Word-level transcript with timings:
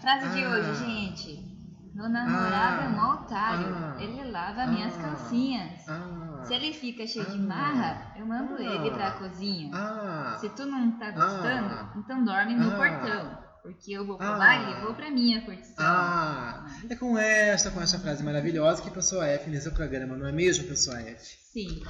frase 0.00 0.28
de 0.30 0.44
Ah. 0.44 0.50
hoje, 0.50 0.74
gente. 0.84 1.50
Meu 1.94 2.08
namorado 2.08 2.82
Ah. 2.82 2.84
é 2.84 2.88
mó 2.88 3.14
otário. 3.14 3.66
Ah. 3.74 3.96
Ele 4.00 4.30
lava 4.30 4.66
minhas 4.66 4.96
Ah. 4.98 5.02
calcinhas. 5.02 5.88
Ah, 5.88 6.42
Se 6.44 6.54
ele 6.54 6.72
fica 6.72 7.06
cheio 7.06 7.26
de 7.26 7.36
Ah. 7.36 7.42
marra, 7.46 8.12
eu 8.16 8.26
mando 8.26 8.54
Ah. 8.56 8.62
ele 8.62 8.90
pra 8.92 9.10
cozinha. 9.12 9.70
ah, 9.74 10.36
Se 10.40 10.48
tu 10.50 10.64
não 10.66 10.92
tá 10.98 11.10
gostando, 11.10 11.74
Ah. 11.74 11.92
então 11.96 12.24
dorme 12.24 12.54
no 12.54 12.72
Ah. 12.72 12.76
portão. 12.76 13.50
Porque 13.62 13.92
eu 13.92 14.06
vou 14.06 14.16
pra 14.16 14.28
Ah. 14.34 14.36
lá 14.38 14.56
e 14.56 14.80
vou 14.82 14.94
pra 14.94 15.10
minha 15.10 15.42
curtição. 15.44 15.74
ah. 15.86 16.64
É 16.88 16.96
com 16.96 17.18
esta, 17.18 17.70
com 17.70 17.80
esta 17.82 17.98
frase 17.98 18.22
maravilhosa 18.24 18.80
que 18.80 18.88
a 18.88 18.92
pessoa 18.92 19.26
F 19.26 19.50
nesse 19.50 19.70
programa, 19.72 20.16
não 20.16 20.26
é 20.26 20.32
mesmo, 20.32 20.66
pessoa 20.66 20.98
F? 20.98 21.36
Sim. 21.52 21.82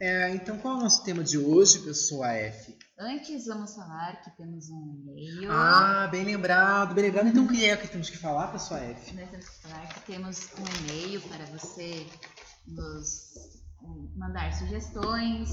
É, 0.00 0.34
então 0.34 0.56
qual 0.56 0.76
é 0.76 0.78
o 0.78 0.82
nosso 0.84 1.04
tema 1.04 1.22
de 1.22 1.36
hoje, 1.36 1.80
pessoa 1.80 2.32
F? 2.32 2.74
Antes 2.98 3.44
vamos 3.44 3.74
falar 3.74 4.22
que 4.22 4.30
temos 4.30 4.70
um 4.70 4.94
e-mail. 4.94 5.52
Ah, 5.52 6.08
bem 6.10 6.24
lembrado, 6.24 6.94
bem 6.94 7.04
lembrado. 7.04 7.28
Então 7.28 7.44
o 7.44 7.48
que 7.48 7.66
é 7.66 7.76
que 7.76 7.86
temos 7.86 8.08
que 8.08 8.16
falar, 8.16 8.50
pessoa 8.50 8.80
F? 8.80 9.14
Nós 9.14 9.28
temos 9.28 9.46
que 9.46 9.62
falar 9.62 9.86
que 9.88 10.00
temos 10.06 10.48
um 10.58 10.88
e-mail 10.88 11.20
para 11.20 11.44
você 11.46 12.06
nos 12.66 13.34
mandar 14.16 14.54
sugestões, 14.54 15.50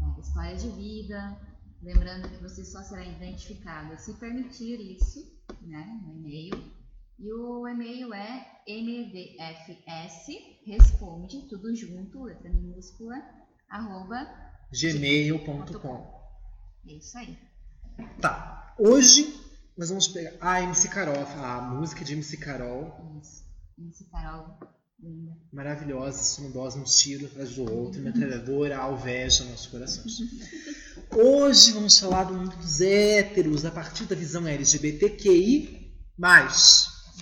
é, 0.00 0.20
histórias 0.20 0.62
de 0.62 0.68
vida. 0.68 1.36
Lembrando 1.82 2.28
que 2.28 2.40
você 2.40 2.64
só 2.64 2.80
será 2.84 3.04
identificado 3.04 3.98
se 3.98 4.14
permitir 4.14 4.80
isso, 4.96 5.28
né, 5.60 6.00
no 6.04 6.14
e-mail. 6.18 6.72
E 7.18 7.32
o 7.32 7.66
e-mail 7.66 8.14
é 8.14 8.62
mvfs 8.64 10.26
responde 10.64 11.48
tudo 11.48 11.74
junto, 11.74 12.22
letra 12.22 12.48
minúscula, 12.48 13.41
arroba, 13.72 14.28
gmail.com 14.70 16.12
é 16.86 16.92
isso 16.92 17.16
aí. 17.16 17.38
Tá, 18.20 18.74
hoje 18.78 19.34
nós 19.76 19.88
vamos 19.88 20.08
pegar 20.08 20.32
a 20.40 20.62
MC 20.62 20.88
Carol, 20.88 21.16
a 21.42 21.60
música 21.62 22.04
de 22.04 22.12
MC 22.12 22.36
Carol, 22.36 23.18
Isso. 23.20 23.42
Esse 23.88 24.04
Carol, 24.10 24.58
linda. 25.00 25.32
maravilhosa, 25.50 26.22
sonorosa, 26.22 26.78
um 26.78 26.84
tiro 26.84 27.26
atrás 27.26 27.54
do 27.54 27.72
outro, 27.72 28.00
metralhadora, 28.02 28.76
alveja 28.76 29.44
nossos 29.44 29.66
corações. 29.68 30.18
Hoje 31.10 31.72
vamos 31.72 31.98
falar 31.98 32.24
do 32.24 32.34
mundo 32.34 32.54
dos 32.56 32.80
héteros 32.80 33.64
a 33.64 33.70
partir 33.70 34.04
da 34.04 34.14
visão 34.14 34.46
LGBTQI+. 34.46 35.90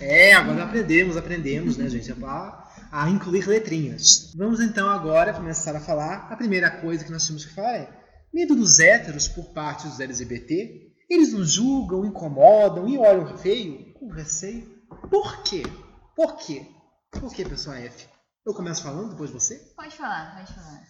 É, 0.01 0.33
agora 0.35 0.65
aprendemos, 0.65 1.17
aprendemos, 1.17 1.77
né, 1.77 1.89
gente? 1.89 2.11
É 2.11 2.15
pra 2.15 2.70
a 2.91 3.09
incluir 3.09 3.47
letrinhas. 3.47 4.33
Vamos 4.37 4.61
então 4.61 4.89
agora 4.89 5.33
começar 5.33 5.77
a 5.77 5.81
falar. 5.81 6.29
A 6.31 6.37
primeira 6.37 6.71
coisa 6.71 7.05
que 7.05 7.13
nós 7.13 7.27
temos 7.27 7.45
que 7.45 7.55
falar 7.55 7.75
é 7.75 8.01
medo 8.33 8.55
dos 8.55 8.81
héteros 8.81 9.29
por 9.29 9.47
parte 9.53 9.87
dos 9.87 10.01
LGBT. 10.01 10.91
Eles 11.09 11.33
nos 11.33 11.53
julgam, 11.53 12.05
incomodam 12.05 12.89
e 12.89 12.99
olham 12.99 13.37
feio, 13.39 13.93
com 13.95 14.09
receio. 14.09 14.69
Por 15.09 15.43
quê? 15.43 15.63
Por 16.17 16.37
quê? 16.37 16.67
Por 17.13 17.33
quê, 17.33 17.45
pessoal 17.45 17.77
F? 17.77 18.07
Eu 18.45 18.55
começo 18.55 18.83
falando, 18.83 19.11
depois 19.11 19.31
você? 19.31 19.57
Pode 19.77 19.97
falar, 19.97 20.37
pode 20.37 20.53
falar. 20.53 20.83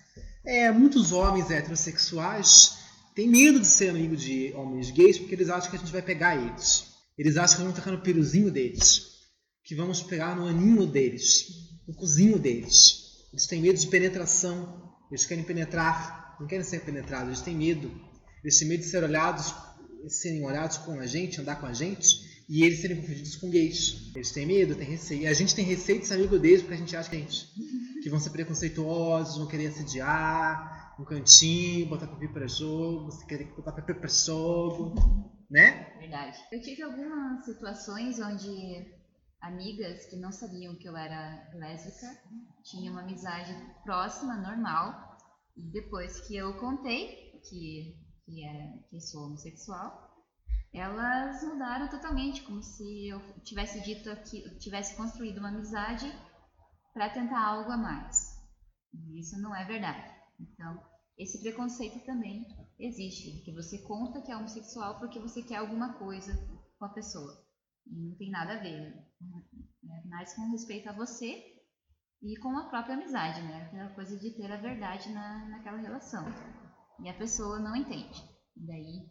É, 0.44 0.70
muitos 0.70 1.12
homens 1.12 1.50
heterossexuais 1.50 2.78
têm 3.14 3.28
medo 3.28 3.60
de 3.60 3.66
ser 3.66 3.90
amigo 3.90 4.16
de 4.16 4.52
homens 4.54 4.90
gays 4.90 5.18
porque 5.18 5.34
eles 5.34 5.50
acham 5.50 5.70
que 5.70 5.76
a 5.76 5.78
gente 5.78 5.92
vai 5.92 6.02
pegar 6.02 6.36
eles. 6.36 6.90
Eles 7.18 7.36
acham 7.36 7.56
que 7.56 7.62
vamos 7.62 7.78
tocar 7.78 7.90
no 7.90 8.00
piruzinho 8.00 8.50
deles. 8.50 9.10
Que 9.64 9.74
vamos 9.74 10.02
pegar 10.02 10.34
no 10.34 10.46
aninho 10.46 10.86
deles. 10.86 11.69
No 11.90 11.96
cozinho 11.96 12.38
deles. 12.38 13.26
Eles 13.32 13.48
têm 13.48 13.60
medo 13.60 13.76
de 13.76 13.88
penetração. 13.88 14.80
Eles 15.10 15.26
querem 15.26 15.42
penetrar. 15.42 16.36
Não 16.38 16.46
querem 16.46 16.64
ser 16.64 16.82
penetrados. 16.82 17.26
Eles 17.26 17.40
têm 17.40 17.56
medo. 17.56 17.90
Eles 18.44 18.56
têm 18.60 18.68
medo 18.68 18.82
de 18.82 18.88
ser 18.88 19.02
olhados, 19.02 19.52
serem 20.06 20.44
olhados 20.44 20.76
com 20.78 21.00
a 21.00 21.06
gente, 21.06 21.40
andar 21.40 21.56
com 21.56 21.66
a 21.66 21.72
gente. 21.72 22.44
E 22.48 22.62
eles 22.62 22.80
serem 22.80 22.96
confundidos 22.96 23.34
com 23.34 23.50
gays. 23.50 24.12
Eles 24.14 24.30
têm 24.30 24.46
medo, 24.46 24.76
têm 24.76 24.86
receio. 24.86 25.22
E 25.22 25.26
a 25.26 25.32
gente 25.32 25.52
tem 25.52 25.64
receio 25.64 25.98
de 25.98 26.06
ser 26.06 26.14
amigo 26.14 26.38
deles 26.38 26.60
porque 26.60 26.74
a 26.74 26.78
gente 26.78 26.94
acha 26.96 27.10
que 27.10 27.16
a 27.16 27.18
gente 27.18 27.48
que 28.00 28.08
vão 28.08 28.20
ser 28.20 28.30
preconceituosos, 28.30 29.36
vão 29.36 29.48
querer 29.48 29.66
assediar 29.66 30.94
um 30.98 31.04
cantinho, 31.04 31.86
botar 31.86 32.06
pipi 32.06 32.32
para 32.32 32.46
jogo, 32.46 33.10
se 33.10 33.26
querer 33.26 33.52
botar 33.56 33.72
pipi 33.72 33.94
para 33.94 34.08
jogo, 34.08 34.94
né? 35.50 35.92
Verdade. 35.98 36.38
Eu 36.52 36.62
tive 36.62 36.82
algumas 36.82 37.44
situações 37.44 38.20
onde 38.20 38.99
amigas 39.40 40.06
que 40.06 40.16
não 40.16 40.32
sabiam 40.32 40.76
que 40.76 40.88
eu 40.88 40.96
era 40.96 41.50
lésbica 41.54 42.06
tinham 42.62 42.92
uma 42.92 43.02
amizade 43.02 43.52
próxima, 43.82 44.36
normal, 44.36 45.18
e 45.56 45.70
depois 45.70 46.20
que 46.26 46.36
eu 46.36 46.58
contei 46.58 47.40
que, 47.48 47.96
que, 48.24 48.44
era, 48.44 48.78
que 48.88 49.00
sou 49.00 49.26
homossexual, 49.26 50.10
elas 50.72 51.42
mudaram 51.42 51.88
totalmente, 51.88 52.42
como 52.42 52.62
se 52.62 53.08
eu 53.08 53.20
tivesse 53.42 53.80
dito 53.80 54.08
que 54.30 54.58
tivesse 54.58 54.96
construído 54.96 55.38
uma 55.38 55.48
amizade 55.48 56.06
para 56.94 57.10
tentar 57.10 57.44
algo 57.44 57.70
a 57.70 57.76
mais. 57.76 58.38
Isso 59.14 59.40
não 59.40 59.54
é 59.54 59.64
verdade. 59.64 60.12
Então, 60.38 60.80
esse 61.18 61.40
preconceito 61.40 62.04
também 62.04 62.46
existe, 62.78 63.42
que 63.44 63.52
você 63.52 63.78
conta 63.82 64.22
que 64.22 64.30
é 64.30 64.36
homossexual 64.36 64.98
porque 64.98 65.18
você 65.18 65.42
quer 65.42 65.56
alguma 65.56 65.94
coisa 65.94 66.32
com 66.78 66.84
a 66.84 66.88
pessoa. 66.88 67.44
E 67.86 67.94
não 67.94 68.16
tem 68.16 68.30
nada 68.30 68.54
a 68.54 68.62
ver. 68.62 69.09
É 69.22 70.08
mais 70.08 70.34
com 70.34 70.50
respeito 70.50 70.88
a 70.88 70.92
você 70.92 71.60
e 72.22 72.36
com 72.38 72.56
a 72.56 72.68
própria 72.68 72.94
amizade, 72.94 73.42
né? 73.42 73.62
Aquela 73.64 73.94
coisa 73.94 74.18
de 74.18 74.30
ter 74.30 74.50
a 74.50 74.56
verdade 74.56 75.10
na, 75.10 75.46
naquela 75.46 75.78
relação. 75.78 76.24
E 77.00 77.08
a 77.08 77.14
pessoa 77.14 77.58
não 77.58 77.74
entende. 77.74 78.22
E 78.56 78.66
daí 78.66 79.10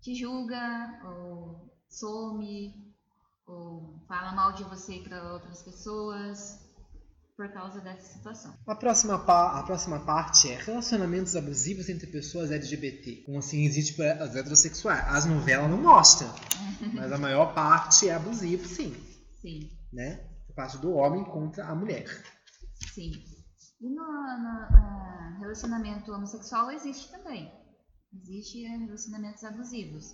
te 0.00 0.14
julga, 0.14 1.00
ou 1.04 1.70
some, 1.88 2.94
ou 3.46 3.98
fala 4.06 4.32
mal 4.32 4.52
de 4.52 4.64
você 4.64 5.00
para 5.00 5.32
outras 5.32 5.62
pessoas 5.62 6.69
por 7.40 7.50
causa 7.54 7.80
dessa 7.80 8.18
situação. 8.18 8.54
A 8.66 8.74
próxima, 8.74 9.14
a 9.14 9.62
próxima 9.62 9.98
parte 10.00 10.50
é 10.50 10.56
relacionamentos 10.56 11.34
abusivos 11.34 11.88
entre 11.88 12.06
pessoas 12.06 12.50
LGBT. 12.50 13.22
Como 13.24 13.38
assim 13.38 13.64
existe 13.64 13.94
para 13.94 14.22
as 14.22 14.36
heterossexuais. 14.36 15.02
As 15.08 15.24
novelas 15.24 15.70
não 15.70 15.80
mostram, 15.80 16.28
mas 16.92 17.10
a 17.10 17.16
maior 17.16 17.54
parte 17.54 18.10
é 18.10 18.14
abusivo, 18.14 18.68
sim. 18.68 18.94
Sim, 19.40 19.70
Né? 19.90 20.16
Por 20.48 20.54
parte 20.54 20.76
do 20.76 20.92
homem 20.92 21.24
contra 21.24 21.64
a 21.64 21.74
mulher. 21.74 22.04
sim. 22.92 23.10
E 23.80 23.88
no, 23.88 24.04
no, 24.04 24.48
ah, 24.76 25.38
relacionamento 25.40 26.12
homossexual 26.12 26.70
existe 26.72 27.10
também. 27.10 27.50
Existe 28.12 28.66
eh, 28.66 28.76
relacionamentos 28.76 29.42
abusivos. 29.44 30.04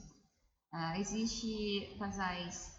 Ah, 0.73 0.97
existe 1.01 1.97
casais 1.99 2.76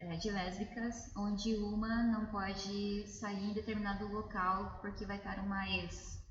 eh, 0.00 0.16
de 0.16 0.30
lésbicas 0.30 1.12
onde 1.16 1.56
uma 1.56 2.02
não 2.04 2.26
pode 2.26 3.06
sair 3.06 3.50
em 3.50 3.54
determinado 3.54 4.06
local 4.06 4.78
porque 4.80 5.04
vai 5.04 5.16
estar 5.16 5.38
uma 5.40 5.68
ex. 5.68 6.22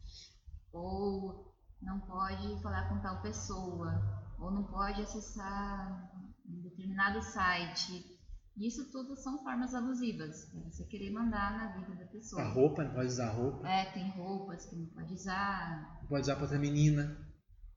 Ou 0.71 1.53
não 1.81 1.99
pode 1.99 2.61
falar 2.61 2.87
com 2.89 2.99
tal 3.01 3.21
pessoa. 3.21 3.91
Ou 4.39 4.51
não 4.51 4.63
pode 4.63 5.01
acessar 5.01 6.11
um 6.47 6.61
determinado 6.61 7.21
site. 7.21 8.17
Isso 8.55 8.89
tudo 8.91 9.15
são 9.15 9.43
formas 9.43 9.75
abusivas. 9.75 10.51
É 10.55 10.59
você 10.61 10.83
querer 10.85 11.11
mandar 11.11 11.51
na 11.57 11.77
vida 11.77 11.95
da 11.95 12.05
pessoa. 12.05 12.41
A 12.41 12.49
roupa, 12.49 12.83
não 12.83 12.93
pode 12.93 13.07
usar 13.07 13.29
roupa. 13.29 13.67
É, 13.67 13.91
tem 13.91 14.09
roupas 14.11 14.65
que 14.65 14.75
não 14.75 14.87
pode 14.87 15.13
usar. 15.13 15.99
Não 16.01 16.07
pode 16.07 16.21
usar 16.21 16.35
para 16.35 16.43
outra 16.43 16.57
menina. 16.57 17.17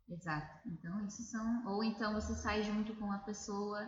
Exato. 0.09 0.69
Então, 0.69 1.05
isso 1.05 1.23
são. 1.25 1.67
Ou 1.67 1.85
então 1.85 2.15
você 2.15 2.35
sai 2.35 2.63
junto 2.63 2.95
com 2.95 3.13
a 3.13 3.19
pessoa 3.19 3.79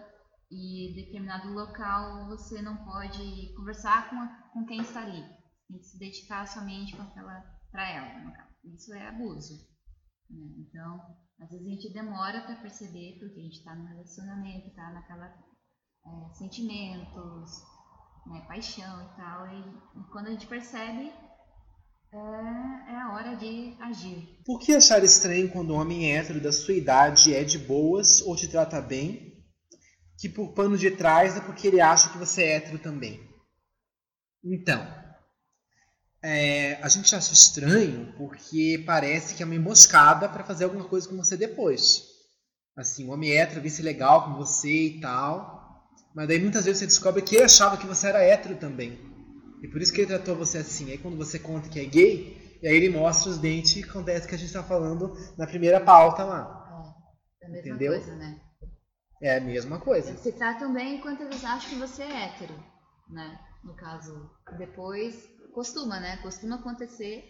e 0.54 0.94
determinado 0.94 1.48
local 1.52 2.28
você 2.28 2.60
não 2.60 2.76
pode 2.84 3.54
conversar 3.56 4.10
com, 4.10 4.16
a- 4.16 4.50
com 4.52 4.66
quem 4.66 4.80
está 4.82 5.00
ali. 5.02 5.22
Tem 5.68 5.78
que 5.78 5.86
se 5.86 5.98
dedicar 5.98 6.46
somente 6.46 6.94
para 6.94 7.88
ela. 7.90 8.32
Isso 8.64 8.92
é 8.94 9.08
abuso. 9.08 9.54
né? 10.28 10.46
Então, 10.68 11.00
às 11.40 11.50
vezes 11.50 11.66
a 11.66 11.70
gente 11.70 11.92
demora 11.94 12.42
para 12.42 12.56
perceber 12.56 13.16
porque 13.18 13.40
a 13.40 13.42
gente 13.42 13.58
está 13.58 13.74
no 13.74 13.86
relacionamento, 13.86 14.68
está 14.68 14.92
naquela 14.92 15.26
é, 15.26 16.34
sentimentos, 16.34 17.50
né, 18.26 18.44
paixão 18.46 19.02
e 19.02 19.16
tal. 19.16 19.46
E, 19.48 20.00
e 20.00 20.04
quando 20.12 20.26
a 20.26 20.30
gente 20.30 20.46
percebe, 20.46 21.10
é, 22.12 22.92
é 22.92 22.96
a 23.00 23.12
hora 23.14 23.36
de 23.36 23.74
agir. 23.80 24.38
Por 24.44 24.58
que 24.60 24.74
achar 24.74 25.02
estranho 25.02 25.50
quando 25.50 25.72
um 25.72 25.80
homem 25.80 26.12
hétero 26.12 26.40
da 26.42 26.52
sua 26.52 26.74
idade 26.74 27.34
é 27.34 27.42
de 27.42 27.58
boas 27.58 28.20
ou 28.22 28.36
te 28.36 28.48
trata 28.48 28.80
bem, 28.82 29.31
que 30.22 30.28
por 30.28 30.52
pano 30.52 30.78
de 30.78 30.88
trás 30.88 31.36
é 31.36 31.40
porque 31.40 31.66
ele 31.66 31.80
acha 31.80 32.08
que 32.10 32.16
você 32.16 32.44
é 32.44 32.52
hétero 32.52 32.78
também? 32.78 33.20
Então, 34.44 34.86
é, 36.22 36.74
a 36.74 36.88
gente 36.88 37.12
acha 37.16 37.32
estranho 37.32 38.14
porque 38.16 38.80
parece 38.86 39.34
que 39.34 39.42
é 39.42 39.46
uma 39.46 39.56
emboscada 39.56 40.28
para 40.28 40.44
fazer 40.44 40.62
alguma 40.62 40.84
coisa 40.84 41.08
com 41.08 41.16
você 41.16 41.36
depois. 41.36 42.04
Assim, 42.76 43.04
o 43.04 43.10
homem 43.10 43.32
hétero 43.32 43.60
vê-se 43.60 43.82
legal 43.82 44.26
com 44.26 44.36
você 44.36 44.70
e 44.70 45.00
tal, 45.00 45.90
mas 46.14 46.28
daí 46.28 46.40
muitas 46.40 46.66
vezes 46.66 46.78
você 46.78 46.86
descobre 46.86 47.22
que 47.22 47.34
ele 47.34 47.44
achava 47.46 47.76
que 47.76 47.86
você 47.88 48.06
era 48.06 48.22
hétero 48.22 48.54
também. 48.54 49.00
E 49.60 49.66
por 49.66 49.82
isso 49.82 49.92
que 49.92 50.02
ele 50.02 50.06
tratou 50.06 50.36
você 50.36 50.58
assim. 50.58 50.92
Aí 50.92 50.98
quando 50.98 51.16
você 51.16 51.36
conta 51.36 51.68
que 51.68 51.80
é 51.80 51.84
gay, 51.84 52.58
e 52.62 52.68
aí 52.68 52.76
ele 52.76 52.90
mostra 52.90 53.28
os 53.28 53.38
dentes 53.38 53.74
e 53.74 53.82
acontece 53.82 54.28
que 54.28 54.36
a 54.36 54.38
gente 54.38 54.46
está 54.46 54.62
falando 54.62 55.16
na 55.36 55.48
primeira 55.48 55.80
pauta 55.80 56.22
lá. 56.22 56.94
É, 57.40 57.44
é 57.44 57.48
a 57.48 57.50
mesma 57.50 57.70
Entendeu? 57.70 57.92
coisa, 57.94 58.14
né? 58.14 58.40
É 59.22 59.36
a 59.36 59.40
mesma 59.40 59.78
coisa. 59.78 60.10
Eles 60.10 60.20
se 60.20 60.32
tratam 60.32 60.72
bem 60.74 60.96
enquanto 60.96 61.20
eles 61.22 61.44
acham 61.44 61.70
que 61.70 61.76
você 61.76 62.02
é 62.02 62.24
hétero, 62.24 62.54
né? 63.08 63.38
No 63.62 63.74
caso, 63.76 64.28
depois 64.58 65.14
costuma, 65.54 66.00
né? 66.00 66.16
Costuma 66.22 66.56
acontecer 66.56 67.22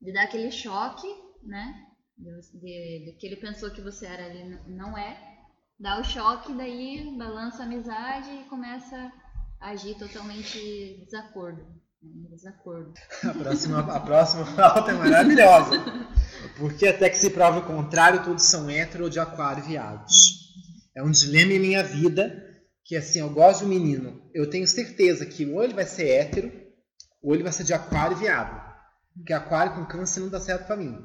de 0.00 0.12
dar 0.12 0.24
aquele 0.24 0.50
choque, 0.50 1.08
né? 1.42 1.74
De, 2.18 2.60
de, 2.60 3.04
de 3.12 3.16
que 3.18 3.26
ele 3.26 3.36
pensou 3.36 3.70
que 3.70 3.80
você 3.80 4.06
era 4.06 4.26
ali 4.26 4.58
não 4.68 4.96
é. 4.98 5.18
Dá 5.80 5.98
o 6.00 6.04
choque, 6.04 6.52
daí 6.52 7.16
balança 7.16 7.62
a 7.62 7.66
amizade 7.66 8.28
e 8.30 8.44
começa 8.48 9.10
a 9.60 9.70
agir 9.70 9.96
totalmente 9.96 10.98
desacordo. 11.04 11.62
né? 11.62 12.28
Desacordo. 12.30 12.92
A 13.24 13.32
próxima, 13.32 13.78
a 13.80 14.00
próxima 14.00 14.44
pauta 14.54 14.90
é 14.90 14.94
maravilhosa. 14.94 15.76
Porque 16.58 16.86
até 16.86 17.08
que 17.08 17.16
se 17.16 17.30
prova 17.30 17.60
o 17.60 17.66
contrário, 17.66 18.24
todos 18.24 18.42
são 18.44 18.68
hétero 18.68 19.04
ou 19.04 19.10
de 19.10 19.18
aquário 19.18 19.64
viados. 19.64 20.47
É 20.98 21.02
um 21.02 21.12
dilema 21.12 21.52
em 21.52 21.60
minha 21.60 21.84
vida 21.84 22.44
que 22.84 22.96
assim, 22.96 23.20
eu 23.20 23.30
gosto 23.30 23.60
de 23.60 23.66
um 23.66 23.68
menino. 23.68 24.20
Eu 24.34 24.50
tenho 24.50 24.66
certeza 24.66 25.24
que 25.24 25.46
ou 25.46 25.62
ele 25.62 25.72
vai 25.72 25.86
ser 25.86 26.08
hétero, 26.08 26.50
ou 27.22 27.34
ele 27.34 27.44
vai 27.44 27.52
ser 27.52 27.62
de 27.62 27.72
aquário 27.72 28.16
viado. 28.16 28.60
Porque 29.14 29.32
aquário 29.32 29.76
com 29.76 29.86
câncer 29.86 30.18
não 30.18 30.28
dá 30.28 30.40
certo 30.40 30.66
pra 30.66 30.76
mim. 30.76 30.98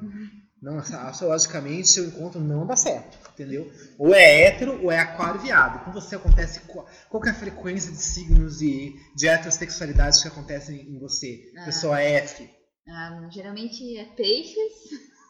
Não, 0.60 0.78
astrologicamente, 0.78 1.88
seu 1.88 2.06
encontro 2.06 2.40
não 2.40 2.66
dá 2.66 2.74
certo, 2.74 3.16
entendeu? 3.34 3.70
Ou 3.96 4.12
é 4.12 4.42
hétero 4.42 4.82
ou 4.82 4.90
é 4.90 4.98
aquário 4.98 5.40
viado. 5.40 5.84
Com 5.84 5.92
você 5.92 6.16
acontece 6.16 6.58
qual, 6.60 6.88
qual 7.08 7.22
que 7.22 7.28
é 7.28 7.32
a 7.32 7.36
frequência 7.36 7.92
de 7.92 7.98
signos 7.98 8.60
e 8.62 8.96
de 9.14 9.28
heterossexualidades 9.28 10.20
que 10.20 10.26
acontecem 10.26 10.80
em 10.80 10.98
você? 10.98 11.52
Ah. 11.58 11.66
Pessoa 11.66 12.00
F. 12.00 12.50
Ah, 12.88 13.28
geralmente 13.30 13.96
é 13.96 14.06
peixes. 14.06 14.72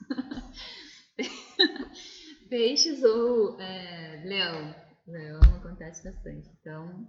peixes 2.48 3.02
ou 3.02 3.60
é, 3.60 4.22
leão. 4.24 4.74
Leão 5.06 5.40
acontece 5.56 6.02
bastante. 6.04 6.50
Então, 6.60 7.06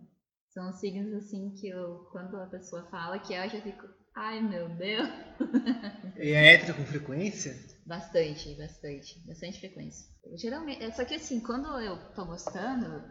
são 0.54 0.72
signos 0.74 1.14
assim 1.14 1.54
que 1.60 1.68
eu, 1.70 2.08
quando 2.12 2.38
a 2.38 2.48
pessoa 2.48 2.88
fala 2.90 3.20
que 3.20 3.34
é, 3.34 3.46
eu 3.46 3.50
já 3.50 3.62
fico, 3.62 3.88
ai 4.16 4.42
meu 4.42 4.70
Deus. 4.70 5.10
E 6.18 6.32
é 6.32 6.54
hétero 6.54 6.76
com 6.76 6.86
frequência? 6.86 7.54
Bastante, 7.86 8.56
bastante. 8.56 9.20
Bastante 9.28 9.60
frequência. 9.60 10.08
Geralmente, 10.38 10.82
é 10.82 10.92
só 10.92 11.04
que 11.04 11.16
assim, 11.16 11.42
quando 11.42 11.68
eu 11.82 11.98
tô 12.14 12.26
gostando, 12.26 13.04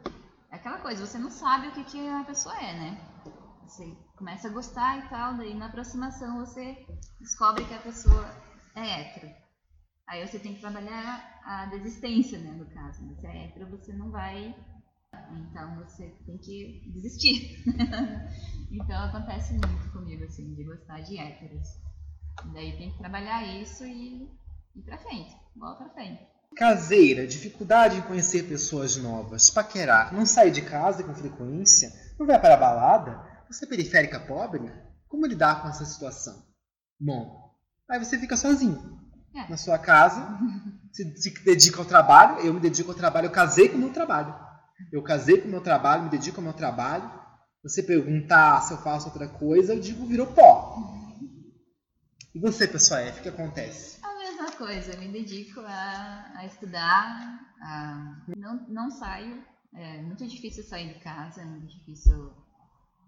é 0.51 0.57
aquela 0.57 0.79
coisa, 0.79 1.07
você 1.07 1.19
não 1.19 1.31
sabe 1.31 1.69
o 1.69 1.73
que, 1.73 1.85
que 1.85 2.09
a 2.09 2.25
pessoa 2.25 2.57
é, 2.59 2.73
né? 2.73 3.15
Você 3.63 3.85
começa 4.17 4.49
a 4.49 4.51
gostar 4.51 4.99
e 4.99 5.09
tal, 5.11 5.37
daí 5.37 5.55
na 5.55 5.67
aproximação 5.67 6.45
você 6.45 6.87
descobre 7.21 7.65
que 7.67 7.75
a 7.75 7.79
pessoa 7.79 8.25
é 8.75 9.01
hétero. 9.01 9.44
Aí 10.07 10.27
você 10.27 10.39
tem 10.39 10.55
que 10.55 10.61
trabalhar 10.61 11.41
a 11.45 11.67
desistência, 11.67 12.39
né, 12.39 12.53
no 12.53 12.67
caso. 12.67 13.03
Se 13.21 13.27
é 13.27 13.45
hétero, 13.47 13.71
você 13.71 13.93
não 13.93 14.11
vai. 14.11 14.55
Então 15.33 15.77
você 15.77 16.15
tem 16.27 16.37
que 16.39 16.91
desistir. 16.93 17.63
então 18.71 18.97
acontece 19.05 19.53
muito 19.53 19.93
comigo, 19.93 20.25
assim, 20.25 20.55
de 20.55 20.65
gostar 20.65 21.01
de 21.01 21.19
héteros. 21.19 21.69
Daí 22.53 22.77
tem 22.77 22.91
que 22.93 22.99
trabalhar 22.99 23.45
isso 23.45 23.85
e 23.85 24.25
ir 24.77 24.83
pra 24.85 24.99
frente. 24.99 25.35
Bola 25.57 25.77
pra 25.77 25.91
frente. 25.91 26.21
Caseira, 26.57 27.27
dificuldade 27.27 27.97
em 27.97 28.03
conhecer 28.03 28.45
pessoas 28.45 28.97
novas, 28.97 29.51
paquerar, 29.51 30.13
não 30.13 30.25
sai 30.25 30.53
de 30.53 30.63
casa 30.63 31.03
com 31.03 31.13
frequência, 31.13 31.93
não 32.17 32.27
vai 32.27 32.41
para 32.41 32.55
a 32.55 32.57
balada, 32.57 33.45
você 33.49 33.65
é 33.65 33.69
periférica 33.69 34.21
pobre? 34.21 34.71
Como 35.09 35.27
lidar 35.27 35.63
com 35.63 35.69
essa 35.69 35.85
situação? 35.85 36.47
Bom, 37.01 37.53
aí 37.91 37.99
você 37.99 38.17
fica 38.19 38.37
sozinho 38.37 39.04
É. 39.35 39.49
na 39.49 39.57
sua 39.57 39.79
casa, 39.79 40.39
se, 40.93 41.17
se 41.17 41.45
dedica 41.45 41.79
ao 41.79 41.85
trabalho, 41.85 42.39
eu 42.47 42.55
me 42.55 42.61
dedico 42.61 42.93
ao 42.93 42.97
trabalho, 42.97 43.27
eu 43.27 43.33
casei 43.33 43.69
com 43.69 43.77
o 43.77 43.81
meu 43.81 43.93
trabalho. 43.93 44.35
Eu 44.93 45.03
casei 45.03 45.41
com 45.41 45.49
o 45.49 45.51
meu 45.51 45.61
trabalho, 45.61 46.05
me 46.05 46.11
dedico 46.11 46.39
ao 46.39 46.45
meu 46.45 46.53
trabalho. 46.53 47.11
Você 47.63 47.83
perguntar 47.83 48.61
se 48.63 48.73
eu 48.73 48.79
faço 48.79 49.09
outra 49.09 49.27
coisa, 49.27 49.75
eu 49.75 49.81
digo 49.81 50.07
virou 50.07 50.27
pó. 50.27 50.77
E 52.35 52.39
você, 52.39 52.69
pessoal 52.69 53.01
F, 53.01 53.21
o 53.21 53.23
que 53.23 53.29
acontece? 53.29 53.99
A 54.05 54.19
mesma 54.19 54.53
coisa, 54.53 54.93
eu 54.93 55.01
me 55.01 55.09
dedico 55.09 55.61
a, 55.61 56.33
a 56.37 56.47
estudar, 56.47 57.41
a, 57.61 58.25
não, 58.37 58.67
não 58.69 58.91
saio, 58.91 59.43
é 59.73 60.03
muito 60.03 60.27
difícil 60.27 60.65
sair 60.65 60.93
de 60.93 61.01
casa, 61.01 61.43
é 61.43 61.45
muito 61.45 61.67
difícil 61.67 62.33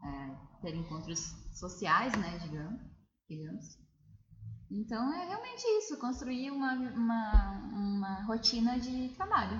é, 0.02 0.62
ter 0.62 0.74
encontros 0.74 1.20
sociais, 1.52 2.12
né, 2.16 2.38
digamos. 2.42 2.80
digamos. 3.28 3.85
Então 4.70 5.12
é 5.14 5.26
realmente 5.26 5.62
isso, 5.78 5.96
construir 5.98 6.50
uma, 6.50 6.72
uma, 6.74 7.52
uma 7.72 8.24
rotina 8.24 8.78
de 8.78 9.10
trabalho. 9.16 9.56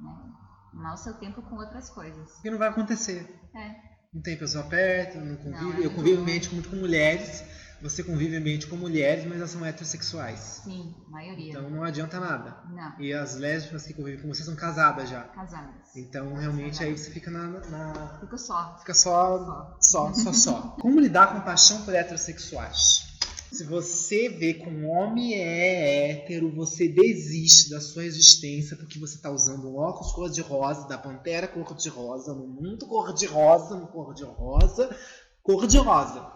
Né? 0.00 0.90
O 0.92 0.96
seu 0.96 1.14
tempo 1.14 1.42
com 1.42 1.56
outras 1.56 1.90
coisas. 1.90 2.32
Porque 2.32 2.50
não 2.50 2.58
vai 2.58 2.68
acontecer. 2.68 3.28
É, 3.54 3.74
Não 4.12 4.22
tem 4.22 4.36
pessoa 4.38 4.64
perto, 4.64 5.18
não 5.18 5.36
convive. 5.36 5.64
Não, 5.64 5.72
é 5.74 5.86
eu 5.86 5.90
convivo 5.94 6.22
ambiente 6.22 6.52
muito 6.52 6.70
com 6.70 6.76
mulheres. 6.76 7.44
Você 7.82 8.02
convive 8.04 8.36
ambiente 8.36 8.68
com 8.68 8.76
mulheres, 8.76 9.24
mas 9.26 9.38
elas 9.38 9.50
são 9.50 9.66
heterossexuais. 9.66 10.62
sim, 10.64 10.94
maioria. 11.08 11.50
Então 11.50 11.68
não 11.68 11.82
adianta 11.82 12.18
nada. 12.20 12.56
não, 12.70 12.98
E 13.00 13.12
as 13.12 13.34
lésbicas 13.36 13.84
que 13.86 13.92
convivem 13.92 14.22
com 14.22 14.28
você 14.28 14.44
são 14.44 14.54
casadas 14.54 15.08
já. 15.10 15.22
casadas. 15.24 15.74
Então 15.96 16.32
realmente 16.34 16.82
aí 16.82 16.96
você 16.96 17.10
fica 17.10 17.30
na. 17.30 17.48
na- 17.48 18.18
Fico 18.20 18.38
só. 18.38 18.78
fica 18.78 18.94
só. 18.94 19.76
Só, 19.80 20.12
só, 20.14 20.32
só. 20.32 20.60
Como 20.80 21.00
lidar 21.00 21.32
com 21.32 21.40
paixão 21.40 21.82
por 21.84 21.92
heterossexuais? 21.94 23.11
Se 23.52 23.64
você 23.64 24.30
vê 24.30 24.54
que 24.54 24.66
um 24.66 24.88
homem 24.88 25.34
é 25.34 26.10
hétero, 26.10 26.50
você 26.50 26.88
desiste 26.88 27.68
da 27.68 27.82
sua 27.82 28.06
existência 28.06 28.74
porque 28.74 28.98
você 28.98 29.16
está 29.16 29.30
usando 29.30 29.68
um 29.68 29.76
óculos 29.76 30.10
cor-de-rosa, 30.12 30.88
da 30.88 30.96
pantera 30.96 31.46
cor-de-rosa, 31.46 32.32
no 32.32 32.46
mundo 32.46 32.86
cor-de-rosa, 32.86 33.76
no 33.76 33.88
cor-de-rosa, 33.88 34.96
cor-de-rosa. 35.42 36.32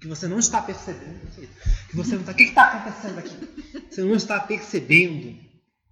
Que 0.00 0.08
você 0.08 0.26
não 0.26 0.38
está 0.38 0.62
percebendo. 0.62 1.20
Que 1.90 1.96
você 1.96 2.14
não 2.14 2.22
está. 2.22 2.32
O 2.32 2.34
que 2.34 2.42
está 2.44 2.72
acontecendo 2.72 3.18
aqui? 3.18 3.84
Você 3.90 4.02
não 4.02 4.14
está 4.14 4.40
percebendo 4.40 5.38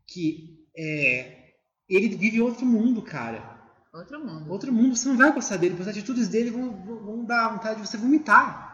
que 0.06 0.66
é, 0.74 1.52
ele 1.86 2.16
vive 2.16 2.40
outro 2.40 2.64
mundo, 2.64 3.02
cara. 3.02 3.60
Outro 3.92 4.24
mundo. 4.24 4.50
Outro 4.50 4.72
mundo, 4.72 4.96
você 4.96 5.06
não 5.06 5.18
vai 5.18 5.32
gostar 5.34 5.58
dele, 5.58 5.74
porque 5.74 5.90
as 5.90 5.96
atitudes 5.96 6.28
dele 6.28 6.50
vão 6.50 6.72
vão 6.82 7.24
dar 7.26 7.52
vontade 7.52 7.82
de 7.82 7.86
você 7.86 7.98
vomitar. 7.98 8.71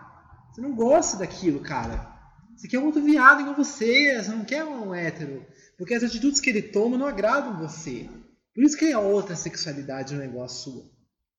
Você 0.59 0.63
não 0.63 0.75
gosta 0.75 1.17
daquilo, 1.17 1.61
cara. 1.61 2.13
Você 2.57 2.67
quer 2.67 2.81
um 2.81 2.87
outro 2.87 3.01
viado 3.01 3.43
igual 3.43 3.55
você, 3.55 4.21
você 4.21 4.31
não 4.33 4.45
quer 4.45 4.65
um 4.65 4.93
hétero. 4.93 5.47
Porque 5.77 5.95
as 5.95 6.03
atitudes 6.03 6.41
que 6.41 6.51
ele 6.51 6.63
toma 6.63 6.99
não 6.99 7.07
agradam 7.07 7.57
você. 7.57 8.11
Por 8.53 8.65
isso 8.65 8.77
que 8.77 8.87
é 8.87 8.99
outra 8.99 9.37
sexualidade 9.37 10.15
no 10.15 10.21
negócio 10.21 10.73
sua. 10.73 10.91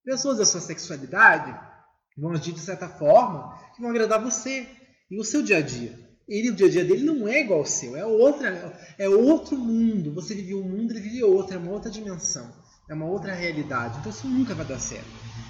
Pessoas 0.06 0.38
da 0.38 0.46
sua 0.46 0.62
sexualidade 0.62 1.54
vão 2.18 2.32
agir 2.32 2.54
de 2.54 2.62
certa 2.62 2.88
forma 2.88 3.60
que 3.76 3.82
vão 3.82 3.90
agradar 3.90 4.24
você. 4.24 4.66
E 5.12 5.20
o 5.20 5.24
seu 5.26 5.44
dia 5.44 5.58
a 5.58 5.62
dia. 5.62 6.00
Ele, 6.26 6.52
o 6.52 6.56
dia 6.56 6.68
a 6.68 6.72
dia 6.72 6.86
dele 6.86 7.04
não 7.04 7.28
é 7.28 7.42
igual 7.42 7.60
ao 7.60 7.66
seu, 7.66 7.98
é 7.98 8.06
outra, 8.06 8.74
é 8.98 9.10
outro 9.10 9.58
mundo. 9.58 10.14
Você 10.14 10.34
vive 10.34 10.56
um 10.56 10.64
mundo, 10.64 10.94
ele 10.94 11.02
vive 11.02 11.24
outro, 11.26 11.56
é 11.56 11.58
uma 11.58 11.72
outra 11.72 11.92
dimensão, 11.92 12.50
é 12.88 12.94
uma 12.94 13.06
outra 13.06 13.34
realidade. 13.34 13.98
Então 14.00 14.12
isso 14.12 14.28
nunca 14.30 14.56
vai 14.56 14.66
dar 14.66 14.80
certo. 14.80 15.10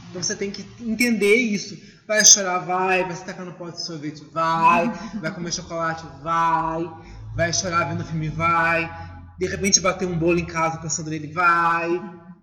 Então 0.10 0.24
você 0.24 0.36
tem 0.36 0.52
que 0.52 0.66
entender 0.82 1.36
isso. 1.36 1.78
Vai 2.08 2.26
chorar, 2.26 2.60
vai. 2.60 3.04
Vai 3.04 3.16
se 3.16 3.24
tacar 3.24 3.46
no 3.46 3.54
pote 3.54 3.78
de 3.78 3.86
sorvete, 3.86 4.24
vai. 4.32 4.92
Vai 5.22 5.34
comer 5.34 5.54
chocolate, 5.54 6.04
vai. 6.24 6.90
Vai 7.36 7.54
chorar 7.54 7.90
vendo 7.90 8.04
filme, 8.04 8.30
vai. 8.30 8.90
De 9.38 9.46
repente 9.46 9.80
bater 9.80 10.08
um 10.08 10.18
bolo 10.18 10.40
em 10.40 10.46
casa 10.46 10.80
pensando 10.80 11.12
nele, 11.12 11.32
vai. 11.32 11.90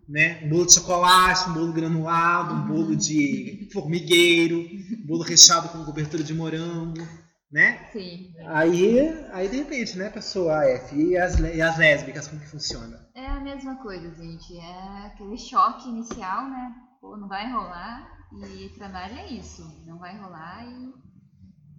Né? 0.08 0.40
Um 0.44 0.48
bolo 0.50 0.66
de 0.66 0.74
chocolate, 0.74 1.50
um 1.50 1.52
bolo 1.52 1.72
granulado, 1.72 2.54
um 2.54 2.66
bolo 2.66 2.94
de 2.94 3.68
formigueiro, 3.74 4.60
um 4.60 5.04
bolo 5.04 5.24
recheado 5.24 5.68
com 5.68 5.84
cobertura 5.84 6.22
de 6.22 6.32
morango, 6.32 7.04
né? 7.50 7.88
Sim. 7.92 8.32
Aí, 8.46 9.00
aí 9.32 9.48
de 9.48 9.56
repente, 9.56 9.98
né, 9.98 10.08
pessoa 10.10 10.64
F? 10.64 10.94
E 10.94 11.16
as, 11.16 11.40
e 11.40 11.60
as 11.60 11.76
lésbicas, 11.76 12.28
como 12.28 12.40
que 12.40 12.48
funciona? 12.48 13.04
É 13.16 13.26
a 13.26 13.40
mesma 13.40 13.76
coisa, 13.82 14.14
gente. 14.14 14.56
É 14.56 15.06
aquele 15.06 15.36
choque 15.36 15.88
inicial, 15.88 16.48
né? 16.48 16.72
Pô, 17.06 17.16
não 17.16 17.28
vai 17.28 17.48
rolar. 17.52 18.26
E 18.32 18.68
trabalho 18.70 19.16
é 19.16 19.28
isso. 19.28 19.62
Não 19.86 19.96
vai 19.96 20.18
rolar 20.18 20.66
e 20.66 20.92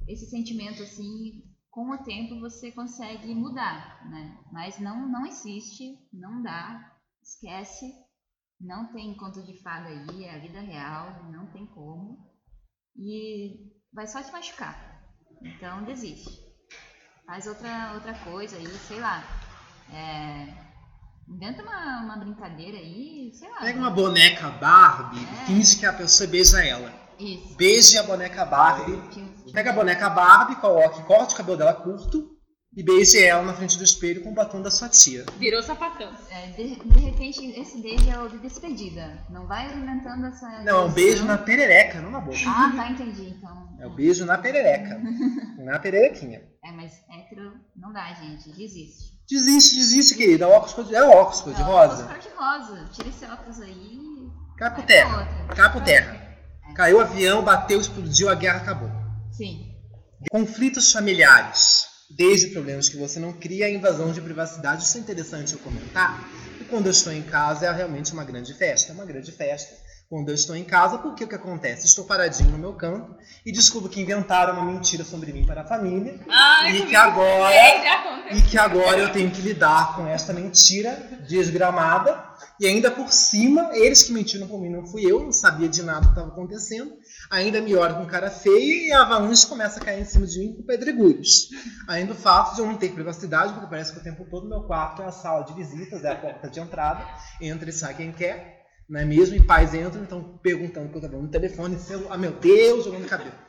esse 0.08 0.26
sentimento, 0.30 0.82
assim, 0.82 1.44
com 1.70 1.92
o 1.92 1.98
tempo 1.98 2.40
você 2.40 2.72
consegue 2.72 3.36
mudar, 3.36 4.08
né? 4.10 4.42
Mas 4.54 4.80
não, 4.80 5.06
não 5.10 5.26
existe, 5.26 6.00
não 6.14 6.42
dá, 6.42 6.98
esquece. 7.22 7.94
Não 8.60 8.94
tem 8.94 9.18
conto 9.18 9.44
de 9.44 9.62
fada 9.62 9.90
aí, 9.90 10.24
é 10.24 10.34
a 10.34 10.40
vida 10.40 10.62
real, 10.62 11.30
não 11.30 11.46
tem 11.48 11.66
como. 11.68 12.18
E 12.96 13.70
vai 13.94 14.08
só 14.08 14.24
te 14.24 14.32
machucar. 14.32 15.04
Então 15.44 15.84
desiste. 15.84 16.42
Faz 17.26 17.46
outra, 17.48 17.94
outra 17.96 18.18
coisa 18.24 18.56
aí, 18.56 18.66
sei 18.66 19.02
lá. 19.02 19.22
É, 19.92 20.67
inventa 21.28 21.62
uma, 21.64 22.02
uma 22.04 22.18
brincadeira 22.18 22.78
aí, 22.78 23.32
sei 23.34 23.50
lá. 23.50 23.60
Pega 23.62 23.80
uma 23.80 23.92
boneca 23.92 24.50
Barbie, 24.50 25.20
É. 25.42 25.46
finge 25.46 25.78
que 25.78 25.86
a 25.86 25.94
pessoa 25.94 26.30
beija 26.30 26.64
ela. 26.64 26.94
Isso. 27.20 27.56
Beije 27.56 27.98
a 27.98 28.04
boneca 28.04 28.46
Barbie. 28.46 28.98
Que- 29.10 29.52
Pega 29.52 29.72
a 29.72 29.74
boneca 29.74 30.10
Barbie, 30.10 30.56
coloque, 30.58 31.02
corte 31.04 31.34
o 31.34 31.38
cabelo 31.38 31.58
dela 31.58 31.74
curto, 31.74 32.36
e 32.76 32.84
beije 32.84 33.24
ela 33.24 33.42
na 33.44 33.54
frente 33.56 33.76
do 33.78 33.84
espelho 33.84 34.22
com 34.22 34.30
o 34.30 34.34
batom 34.36 34.62
da 34.62 34.70
sua 34.70 34.88
tia. 34.88 35.26
Virou 35.40 35.64
sapatão. 35.64 36.12
É, 36.30 36.48
de, 36.52 36.76
de 36.76 37.00
repente, 37.00 37.44
esse 37.60 37.82
beijo 37.82 38.08
é 38.08 38.20
o 38.22 38.30
de 38.30 38.38
despedida. 38.38 39.26
Não 39.32 39.48
vai 39.48 39.66
alimentando 39.66 40.28
essa. 40.28 40.62
Não, 40.64 40.82
é 40.82 40.86
um 40.86 40.92
beijo 40.92 41.26
na 41.26 41.38
perereca, 41.40 42.00
não 42.02 42.12
na 42.12 42.20
boca. 42.20 42.38
Ah, 42.46 42.72
tá, 42.76 42.92
entendi. 42.92 43.30
Então. 43.36 43.76
É 43.80 43.88
o 43.88 43.90
beijo 43.96 44.26
na 44.26 44.38
perereca. 44.38 45.00
na 45.58 45.80
pererequinha. 45.80 46.44
É, 46.64 46.72
mas 46.72 46.92
hétero 47.10 47.54
não 47.76 47.92
dá, 47.92 48.14
gente. 48.14 48.50
Desiste. 48.52 49.17
Desiste, 49.30 49.76
desiste, 49.76 50.16
querida. 50.16 50.48
Óculos 50.48 50.74
cor 50.74 50.86
de, 50.86 50.96
é 50.96 51.04
óculos 51.04 51.42
cor 51.42 51.54
de 51.54 51.62
Não, 51.62 51.68
rosa. 51.68 52.04
cor 52.06 52.20
de 52.20 52.30
rosa. 52.30 52.90
Tira 52.94 53.10
esse 53.10 53.26
óculos 53.26 53.62
aí. 53.62 54.00
Cai 54.58 54.74
por 54.74 54.86
terra. 54.86 55.28
Cai 55.56 55.72
por 55.74 55.84
terra. 55.84 56.28
Caiu 56.76 56.98
o 56.98 57.02
avião, 57.02 57.44
bateu, 57.44 57.80
explodiu, 57.80 58.30
a 58.30 58.36
guerra 58.36 58.58
acabou. 58.58 58.90
Sim. 59.32 59.74
Conflitos 60.32 60.92
familiares. 60.92 61.86
Desde 62.10 62.48
problemas 62.48 62.88
que 62.88 62.96
você 62.98 63.20
não 63.20 63.34
cria, 63.34 63.66
a 63.66 63.70
invasão 63.70 64.12
de 64.14 64.22
privacidade. 64.22 64.84
Isso 64.84 64.98
é 64.98 65.02
interessante 65.02 65.54
eu 65.54 65.60
comentar. 65.60 66.24
E 66.62 66.64
quando 66.64 66.86
eu 66.86 66.92
estou 66.92 67.12
em 67.12 67.22
casa 67.22 67.66
é 67.66 67.72
realmente 67.72 68.14
uma 68.14 68.24
grande 68.24 68.54
festa. 68.54 68.92
É 68.92 68.96
uma 68.96 69.06
grande 69.06 69.32
festa. 69.32 69.76
Quando 70.10 70.30
eu 70.30 70.36
estou 70.36 70.56
em 70.56 70.64
casa, 70.64 70.98
porque 70.98 71.26
o 71.26 71.28
que 71.28 71.36
acontece? 71.36 71.86
Estou 71.86 72.06
paradinho 72.06 72.52
no 72.52 72.58
meu 72.58 72.74
canto 72.74 73.14
e 73.46 73.52
descubro 73.52 73.90
que 73.90 74.00
inventaram 74.00 74.54
uma 74.54 74.64
mentira 74.64 75.04
sobre 75.04 75.34
mim 75.34 75.46
para 75.46 75.62
a 75.62 75.66
família. 75.66 76.18
Ai, 76.30 76.78
E 76.78 76.86
que 76.86 76.96
agora-. 76.96 77.54
E 78.32 78.42
que 78.42 78.58
agora 78.58 79.00
eu 79.00 79.12
tenho 79.12 79.30
que 79.30 79.42
lidar 79.42 79.98
com 79.98 80.08
esta 80.08 80.32
mentira 80.32 80.92
desgramada. 81.28 82.26
E 82.60 82.66
ainda 82.66 82.90
por 82.90 83.12
cima, 83.12 83.70
eles 83.74 84.04
que 84.04 84.14
mentiram 84.14 84.48
por 84.48 84.60
mim, 84.60 84.70
não 84.70 84.88
fui 84.88 85.04
eu, 85.06 85.24
não 85.24 85.32
sabia 85.32 85.68
de 85.68 85.84
nada 85.84 86.06
que 86.06 86.12
estava 86.12 86.30
acontecendo. 86.30 86.94
Ainda 87.30 87.62
me 87.62 87.76
olham 87.76 87.98
com 87.98 88.06
cara 88.06 88.32
feia 88.32 88.88
e 88.88 88.92
a 88.94 89.02
avalanche 89.02 89.46
começa 89.46 89.80
a 89.80 89.84
cair 89.84 90.02
em 90.02 90.06
cima 90.06 90.26
de 90.26 90.40
mim 90.40 90.54
com 90.56 90.64
pedregulhos. 90.64 91.50
Ainda 91.88 92.14
o 92.14 92.16
fato 92.16 92.56
de 92.56 92.62
eu 92.62 92.66
não 92.66 92.78
ter 92.78 92.94
privacidade, 92.94 93.54
porque 93.54 93.68
parece 93.68 93.94
que 93.94 94.00
o 94.00 94.04
tempo 94.04 94.26
todo 94.30 94.48
meu 94.48 94.62
quarto 94.64 95.02
é 95.02 95.06
a 95.06 95.12
sala 95.12 95.44
de 95.44 95.54
visitas, 95.54 96.04
é 96.04 96.12
a 96.12 96.16
porta 96.16 96.50
de 96.50 96.60
entrada, 96.60 97.06
entra 97.42 97.70
e 97.70 97.74
sai 97.74 97.94
quem 97.94 98.12
quer, 98.12 98.57
não 98.90 99.00
é 99.00 99.06
mesmo? 99.06 99.36
E 99.36 99.44
pais 99.44 99.74
entram, 99.74 100.02
então 100.02 100.40
perguntando 100.42 100.88
o 100.88 100.90
que 100.90 100.98
eu 100.98 101.02
tô 101.02 101.08
falando 101.08 101.26
no 101.26 101.32
telefone 101.32 101.80
celular. 101.80 102.14
Ah, 102.14 102.18
meu 102.18 102.32
Deus, 102.32 102.86
jogando 102.86 103.08
cabelo 103.08 103.48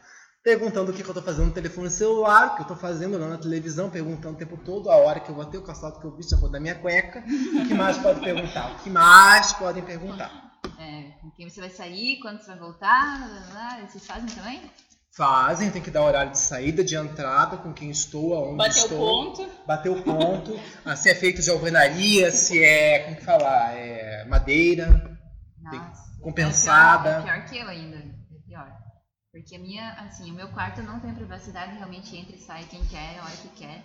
perguntando 0.49 0.91
o 0.91 0.95
que, 0.95 1.03
que 1.03 1.09
eu 1.11 1.15
tô 1.15 1.21
fazendo 1.21 1.47
no 1.49 1.53
telefone 1.53 1.91
celular, 1.91 2.47
o 2.47 2.57
que 2.57 2.63
eu 2.63 2.67
tô 2.69 2.77
fazendo 2.77 3.19
lá 3.19 3.29
na 3.29 3.37
televisão, 3.37 3.91
perguntando 3.91 4.35
o 4.35 4.39
tempo 4.39 4.57
todo 4.57 4.91
a 4.91 4.97
hora 4.97 5.21
que 5.21 5.29
eu 5.29 5.35
vou 5.35 5.45
ter, 5.45 5.59
o 5.59 5.63
calçado 5.63 6.01
que 6.01 6.07
eu 6.07 6.17
visto, 6.17 6.35
a 6.35 6.39
cor 6.39 6.51
da 6.51 6.59
minha 6.59 6.75
cueca. 6.75 7.19
O 7.21 7.69
que 7.69 7.75
mais 7.75 7.99
pode 7.99 8.21
perguntar? 8.21 8.73
O 8.73 8.79
que 8.83 8.89
mais 8.89 9.53
podem 9.53 9.85
perguntar? 9.85 10.59
É, 10.79 11.11
com 11.21 11.31
quem 11.33 11.51
você 11.51 11.61
vai 11.61 11.69
sair, 11.69 12.19
quando 12.21 12.41
você 12.41 12.47
vai 12.47 12.59
voltar, 12.59 13.19
blá, 13.19 13.29
blá, 13.29 13.51
blá. 13.51 13.87
Vocês 13.87 14.07
fazem 14.07 14.29
também? 14.29 14.63
Fazem, 15.11 15.71
tem 15.71 15.83
que 15.83 15.91
dar 15.91 16.05
horário 16.05 16.33
de 16.33 16.39
saída, 16.39 16.83
de 16.83 16.97
entrada, 16.97 17.59
com 17.59 17.75
quem 17.75 17.91
estou, 17.91 18.35
aonde 18.35 18.57
Bateu 18.57 18.83
o 18.83 18.87
estou. 18.87 18.99
ponto. 18.99 19.51
Bater 19.67 19.89
o 19.91 20.03
ponto. 20.03 20.61
ah, 20.85 20.97
se 20.97 21.11
é 21.11 21.15
feito 21.15 21.43
de 21.43 21.51
alvenaria, 21.51 22.31
se 22.31 22.63
é, 22.63 23.01
como 23.01 23.17
que 23.17 23.25
falar, 23.25 23.75
é 23.75 24.25
madeira. 24.27 25.18
Nossa. 25.77 26.21
compensada. 26.23 27.09
É 27.11 27.23
pior, 27.23 27.29
é 27.29 27.41
pior 27.41 27.49
que 27.49 27.59
eu 27.59 27.69
ainda. 27.69 27.97
É 27.97 28.39
pior. 28.47 28.79
Porque 29.31 29.57
a 29.57 29.59
minha, 29.59 29.93
assim, 30.01 30.31
o 30.31 30.35
meu 30.35 30.49
quarto 30.49 30.83
não 30.83 30.99
tem 31.01 31.15
privacidade, 31.15 31.77
realmente 31.77 32.17
entra 32.17 32.35
e 32.35 32.41
sai 32.41 32.65
quem 32.65 32.85
quer, 32.87 33.19
a 33.19 33.25
hora 33.25 33.37
que 33.37 33.49
quer. 33.51 33.85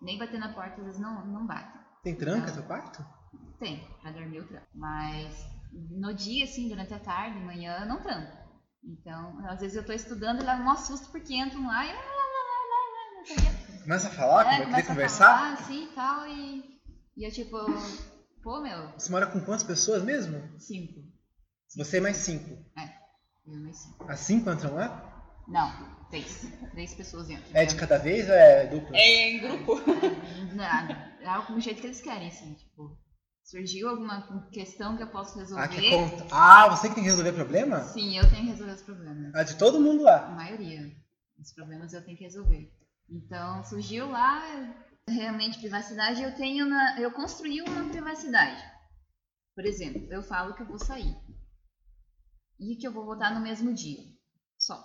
Nem 0.00 0.18
bater 0.18 0.38
na 0.38 0.52
porta, 0.52 0.80
às 0.80 0.84
vezes 0.86 1.00
não, 1.00 1.26
não 1.26 1.46
bate. 1.46 1.78
Tem 2.02 2.14
tranca 2.14 2.52
teu 2.52 2.62
quarto? 2.62 3.04
Tem, 3.58 3.84
pra 4.00 4.10
dormir 4.12 4.38
eu 4.38 4.46
tranco. 4.48 4.66
Mas 4.74 5.44
no 5.90 6.14
dia, 6.14 6.44
assim, 6.44 6.68
durante 6.68 6.94
a 6.94 6.98
tarde, 6.98 7.38
manhã, 7.40 7.80
eu 7.80 7.86
não 7.86 8.00
tranco. 8.00 8.36
Então, 8.82 9.38
às 9.46 9.60
vezes 9.60 9.76
eu 9.76 9.84
tô 9.84 9.92
estudando 9.92 10.40
e 10.40 10.44
levo 10.44 10.62
um 10.62 10.76
susto 10.76 11.10
porque 11.10 11.34
entram 11.34 11.66
lá 11.66 11.84
e. 11.84 11.92
o. 11.92 11.98
Começa 13.82 14.08
a 14.08 14.10
falar, 14.10 14.46
É, 14.54 14.64
começa 14.64 14.80
a 14.80 14.94
conversar? 14.94 15.38
falar, 15.38 15.52
assim 15.54 15.84
e 15.84 15.88
tal, 15.88 16.26
e, 16.26 16.80
e 17.16 17.24
eu 17.26 17.32
tipo, 17.32 17.56
pô, 18.42 18.60
meu, 18.60 18.92
Você 18.98 19.10
mora 19.10 19.26
com 19.26 19.40
quantas 19.40 19.64
pessoas 19.64 20.02
mesmo? 20.02 20.40
cinco. 20.58 21.00
Você 21.76 21.98
e 21.98 22.00
mais 22.00 22.16
cinco. 22.16 22.64
Eu 23.46 23.60
mais 23.60 23.78
cinco. 23.78 24.10
As 24.10 24.20
cinco 24.20 24.50
entram 24.50 24.74
lá? 24.74 25.42
Não, 25.46 26.06
três. 26.10 26.46
Três 26.72 26.94
pessoas 26.94 27.30
entram. 27.30 27.46
É 27.54 27.64
de 27.64 27.74
cada 27.76 27.98
vez 27.98 28.28
ou 28.28 28.34
é 28.34 28.66
dupla? 28.66 28.96
É 28.96 29.30
em 29.30 29.40
grupo. 29.40 29.74
É 31.20 31.26
algo 31.26 31.54
do 31.54 31.60
jeito 31.60 31.80
que 31.80 31.86
eles 31.86 32.00
querem, 32.00 32.28
assim, 32.28 32.54
tipo. 32.54 32.96
Surgiu 33.42 33.88
alguma 33.88 34.46
questão 34.50 34.96
que 34.96 35.02
eu 35.02 35.06
posso 35.06 35.38
resolver? 35.38 35.64
Ah, 35.64 35.68
que 35.68 35.88
conta. 35.88 36.26
Ah, 36.30 36.68
você 36.68 36.88
que 36.88 36.94
tem 36.94 37.02
que 37.02 37.10
resolver 37.10 37.32
problema? 37.32 37.80
Sim, 37.80 38.18
eu 38.18 38.28
tenho 38.28 38.42
que 38.44 38.50
resolver 38.50 38.72
os 38.72 38.82
problemas. 38.82 39.34
Ah, 39.34 39.42
de 39.42 39.56
todo 39.56 39.80
mundo 39.80 40.02
lá. 40.02 40.26
A 40.26 40.30
maioria. 40.30 40.94
Os 41.38 41.52
problemas 41.54 41.94
eu 41.94 42.04
tenho 42.04 42.16
que 42.16 42.24
resolver. 42.24 42.70
Então, 43.08 43.64
surgiu 43.64 44.10
lá, 44.10 44.42
realmente, 45.08 45.58
privacidade, 45.58 46.22
eu 46.22 46.34
tenho 46.34 46.66
na. 46.66 47.00
Eu 47.00 47.10
construí 47.10 47.62
uma 47.62 47.88
privacidade. 47.88 48.62
Por 49.54 49.64
exemplo, 49.64 50.06
eu 50.12 50.22
falo 50.22 50.54
que 50.54 50.62
eu 50.62 50.66
vou 50.66 50.78
sair. 50.78 51.16
E 52.58 52.76
que 52.76 52.86
eu 52.86 52.92
vou 52.92 53.04
voltar 53.04 53.34
no 53.34 53.40
mesmo 53.40 53.72
dia. 53.72 54.02
Só. 54.58 54.82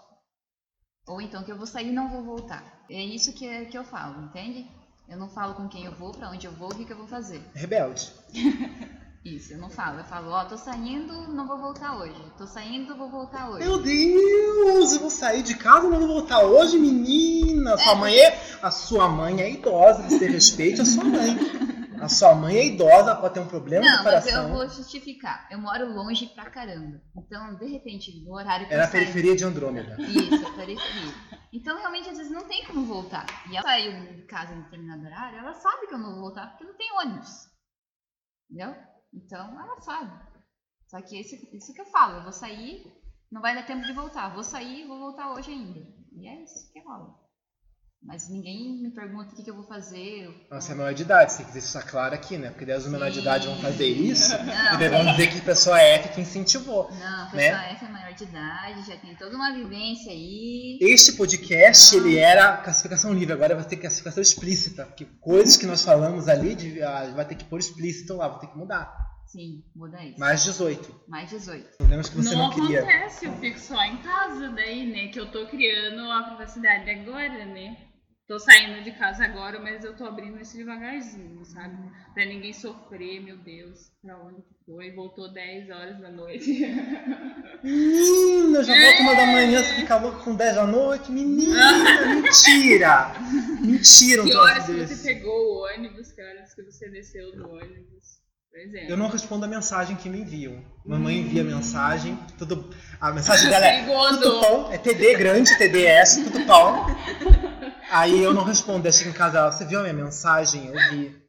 Ou 1.08 1.20
então 1.20 1.44
que 1.44 1.51
eu 1.51 1.58
vou 1.58 1.68
sair 1.68 1.89
e 1.89 1.92
não 1.92 2.10
vou 2.10 2.24
voltar. 2.24 2.86
É 2.89 3.03
isso 3.03 3.34
que, 3.34 3.65
que 3.65 3.77
eu 3.77 3.84
falo, 3.84 4.24
entende? 4.25 4.70
Eu 5.08 5.18
não 5.18 5.30
falo 5.30 5.53
com 5.56 5.68
quem 5.68 5.86
eu 5.86 5.92
vou, 5.92 6.12
pra 6.12 6.30
onde 6.30 6.48
eu 6.48 6.51
vou, 6.53 6.70
o 6.70 6.75
que, 6.75 6.86
que 6.86 6.94
eu 6.94 6.98
vou 6.98 7.08
fazer. 7.08 7.42
Rebelde. 7.53 8.12
Isso, 9.25 9.53
eu 9.53 9.58
não 9.58 9.70
falo. 9.70 10.00
Eu 10.00 10.03
falo, 10.03 10.32
ó, 10.32 10.44
tô 10.44 10.58
saindo, 10.58 11.13
não 11.30 11.48
vou 11.48 11.58
voltar 11.58 11.98
hoje. 11.98 12.22
Tô 12.38 12.46
saindo, 12.46 12.94
vou 12.98 13.10
voltar 13.10 13.50
hoje. 13.50 13.65
Meu 13.65 13.82
Deus, 13.82 14.94
eu 14.94 15.00
vou 15.00 15.10
sair 15.10 15.42
de 15.44 15.56
casa 15.56 15.88
e 15.88 15.89
não 15.89 16.00
vou 16.00 16.10
voltar 16.10 16.42
hoje, 16.44 16.77
menina. 16.77 17.77
Sua 17.77 17.96
mãe 17.96 18.13
é. 18.18 18.58
A 18.62 18.70
sua 18.70 19.08
mãe 19.08 19.42
é 19.42 19.50
idosa, 19.50 20.03
você 20.03 20.27
respeite 20.27 20.82
a 20.82 20.86
sua 20.86 21.06
mãe. 21.06 21.38
A 22.04 22.10
sua 22.10 22.36
mãe 22.36 22.56
é 22.58 22.66
idosa, 22.68 23.16
pode 23.16 23.34
ter 23.34 23.40
um 23.40 23.48
problema 23.48 23.86
Não, 23.86 23.98
no 24.00 24.04
mas 24.04 24.24
coração. 24.26 24.48
eu 24.48 24.54
vou 24.54 24.68
justificar. 24.70 25.48
Eu 25.52 25.60
moro 25.60 25.94
longe 25.94 26.28
pra 26.28 26.50
caramba. 26.50 27.02
Então, 27.18 27.56
de 27.56 27.66
repente, 27.68 28.24
no 28.24 28.34
horário 28.36 28.68
que 28.68 28.74
É 28.74 28.78
na 28.78 28.84
eu 28.84 28.88
saio... 28.88 29.02
periferia 29.04 29.36
de 29.36 29.44
Andrômeda. 29.46 29.96
Isso, 30.02 30.46
é 30.48 30.52
periferia. 30.56 31.14
Então, 31.52 31.78
realmente, 31.78 32.10
às 32.10 32.18
vezes 32.18 32.32
não 32.32 32.48
tem 32.48 32.66
como 32.66 32.86
voltar. 32.86 33.26
E 33.50 33.56
ela 33.56 33.62
saiu 33.64 34.16
de 34.16 34.24
casa 34.24 34.54
em 34.54 34.62
determinado 34.64 35.06
horário, 35.06 35.40
ela 35.40 35.54
sabe 35.54 35.88
que 35.88 35.94
eu 35.94 36.00
não 36.00 36.12
vou 36.12 36.22
voltar 36.22 36.48
porque 36.48 36.64
não 36.66 36.76
tem 36.76 36.92
ônibus. 37.00 37.30
Entendeu? 38.50 38.76
Então, 39.14 39.60
ela 39.60 39.80
sabe. 39.82 40.12
Só 40.88 41.02
que 41.02 41.20
esse, 41.20 41.36
isso 41.56 41.74
que 41.74 41.82
eu 41.82 41.86
falo, 41.86 42.18
eu 42.18 42.24
vou 42.24 42.32
sair, 42.32 42.86
não 43.32 43.42
vai 43.42 43.56
dar 43.56 43.66
tempo 43.66 43.84
de 43.86 43.94
voltar. 43.94 44.34
Vou 44.34 44.44
sair, 44.44 44.88
vou 44.88 45.00
voltar 45.00 45.32
hoje 45.34 45.52
ainda. 45.52 45.80
E 46.16 46.28
é 46.28 46.44
isso 46.44 46.72
que 46.72 46.80
rola. 46.82 47.23
Mas 48.06 48.30
ninguém 48.30 48.82
me 48.84 48.92
pergunta 48.92 49.32
o 49.32 49.36
que, 49.36 49.44
que 49.44 49.50
eu 49.50 49.56
vou 49.56 49.64
fazer. 49.64 50.26
eu- 50.26 50.34
Nossa, 50.52 50.74
é 50.74 50.76
menor 50.76 50.94
de 50.94 51.04
idade, 51.04 51.32
você 51.32 51.38
tem 51.38 51.46
que 51.48 51.54
deixar 51.54 51.82
claro 51.84 52.14
aqui, 52.14 52.38
né? 52.38 52.50
Porque 52.50 52.66
daí 52.66 52.78
os 52.78 52.86
menores 52.88 53.14
de 53.14 53.22
idade 53.22 53.48
vão 53.48 53.58
fazer 53.60 53.88
isso. 53.88 54.30
Não, 54.44 54.74
e 54.74 54.78
daí 54.78 54.90
vão 54.90 55.06
dizer 55.12 55.32
que 55.32 55.40
a 55.40 55.42
pessoa 55.42 55.80
F 55.80 56.10
que 56.10 56.20
incentivou. 56.22 56.92
Não, 56.92 57.28
a 57.30 57.32
né? 57.34 57.50
pessoa 57.52 57.64
F 57.72 57.86
é 57.86 57.90
maior 57.90 58.14
de 58.14 58.24
idade, 58.26 58.86
já 58.88 58.98
tem 58.98 59.16
toda 59.16 59.36
uma 59.36 59.54
vivência 59.54 60.12
aí. 60.12 60.78
Este 60.82 61.14
podcast, 61.14 61.96
Ah. 61.96 61.98
ele 62.00 62.18
era 62.18 62.58
classificação 62.58 63.14
livre, 63.14 63.32
agora 63.34 63.56
vai 63.56 63.64
ter 63.64 63.78
classificação 63.78 64.22
explícita. 64.22 64.86
Porque 64.86 65.06
coisas 65.22 65.56
que 65.56 65.66
nós 65.66 65.82
falamos 65.82 66.28
ali, 66.28 66.56
de- 66.56 66.84
ah, 66.84 67.10
vai 67.16 67.24
ter 67.26 67.36
que 67.36 67.46
pôr 67.46 67.60
explícito 67.60 68.16
lá, 68.18 68.28
vai 68.28 68.40
ter 68.42 68.48
que 68.48 68.58
mudar. 68.58 68.94
Sim, 69.28 69.64
muda 69.74 70.04
isso. 70.04 70.20
Mais 70.20 70.44
18. 70.44 70.94
Mais 71.08 71.30
18. 71.30 71.78
Problemas 71.78 72.10
que 72.10 72.18
você 72.18 72.36
não, 72.36 72.50
não, 72.50 72.54
queria. 72.54 72.82
acontece, 72.82 73.26
eu 73.26 73.34
fico 73.38 73.58
só 73.60 73.82
em 73.84 73.98
casa 73.98 74.50
daí, 74.50 74.86
né? 74.92 75.08
Que 75.08 75.20
eu 75.20 75.32
tô 75.32 75.48
criando 75.48 76.02
a 76.12 76.24
privacidade 76.24 76.88
agora, 76.90 77.46
né? 77.46 77.78
Tô 78.25 78.39
saindo 78.39 78.82
de 78.82 78.92
casa 78.94 79.25
agora, 79.25 79.60
mas 79.60 79.84
eu 79.84 79.98
tô 79.98 80.06
abrindo 80.06 80.39
isso 80.39 80.56
devagarzinho, 80.56 81.44
sabe? 81.44 81.75
Pra 82.13 82.24
ninguém 82.24 82.53
sofrer, 82.53 83.22
meu 83.22 83.36
Deus, 83.38 83.92
pra 84.01 84.18
onde 84.18 84.42
que 84.44 84.56
foi? 84.65 84.92
Voltou 84.92 85.34
10 85.34 85.70
horas 85.70 86.00
da 86.00 86.10
noite. 86.10 86.65
Menina, 87.62 88.63
já 88.63 88.74
volto 88.74 89.00
uma 89.01 89.15
da 89.15 89.25
manhã, 89.25 89.62
você 89.62 89.74
fica 89.74 89.98
louco 89.98 90.24
com 90.24 90.36
10 90.36 90.56
da 90.56 90.65
noite. 90.65 91.12
Menina, 91.12 92.06
mentira! 92.15 93.12
Mentira, 93.60 94.24
um 94.24 94.25
que 94.25 94.34
horas 94.34 94.65
que 94.68 94.88
você 94.88 95.13
pegou 95.13 95.34
o 95.34 95.65
ônibus, 95.65 96.13
que 96.13 96.22
horas 96.22 96.53
que 96.53 96.63
você 96.63 96.89
desceu 96.89 97.36
do 97.36 97.50
ônibus? 97.50 98.24
Pois 98.50 98.74
é. 98.74 98.89
Eu 98.89 98.96
não 98.96 99.10
respondo 99.10 99.44
a 99.44 99.50
mensagem 99.50 99.98
que 99.98 100.08
me 100.08 100.20
enviam. 100.20 100.63
Mamãe 100.86 101.18
envia 101.18 101.44
mensagem, 101.44 102.18
tudo. 102.38 102.70
A 103.01 103.12
mensagem 103.12 103.50
dela 103.50 103.65
é 103.65 103.84
tudo 103.84 104.39
bom, 104.39 104.72
é 104.72 104.77
TD 104.77 105.15
grande, 105.15 105.58
TDS, 105.58 106.24
tudo 106.24 106.39
bom. 106.46 106.86
Aí 107.94 108.22
eu 108.24 108.34
não 108.34 108.44
respondo, 108.44 108.88
eu 108.88 108.92
chego 108.92 109.10
em 109.12 109.14
casa, 109.14 109.38
ela, 109.38 109.52
você 109.52 109.66
viu 109.66 109.80
a 109.80 109.84
minha 109.84 109.94
mensagem? 109.94 110.68
Eu 110.68 110.74
vi. 110.92 111.24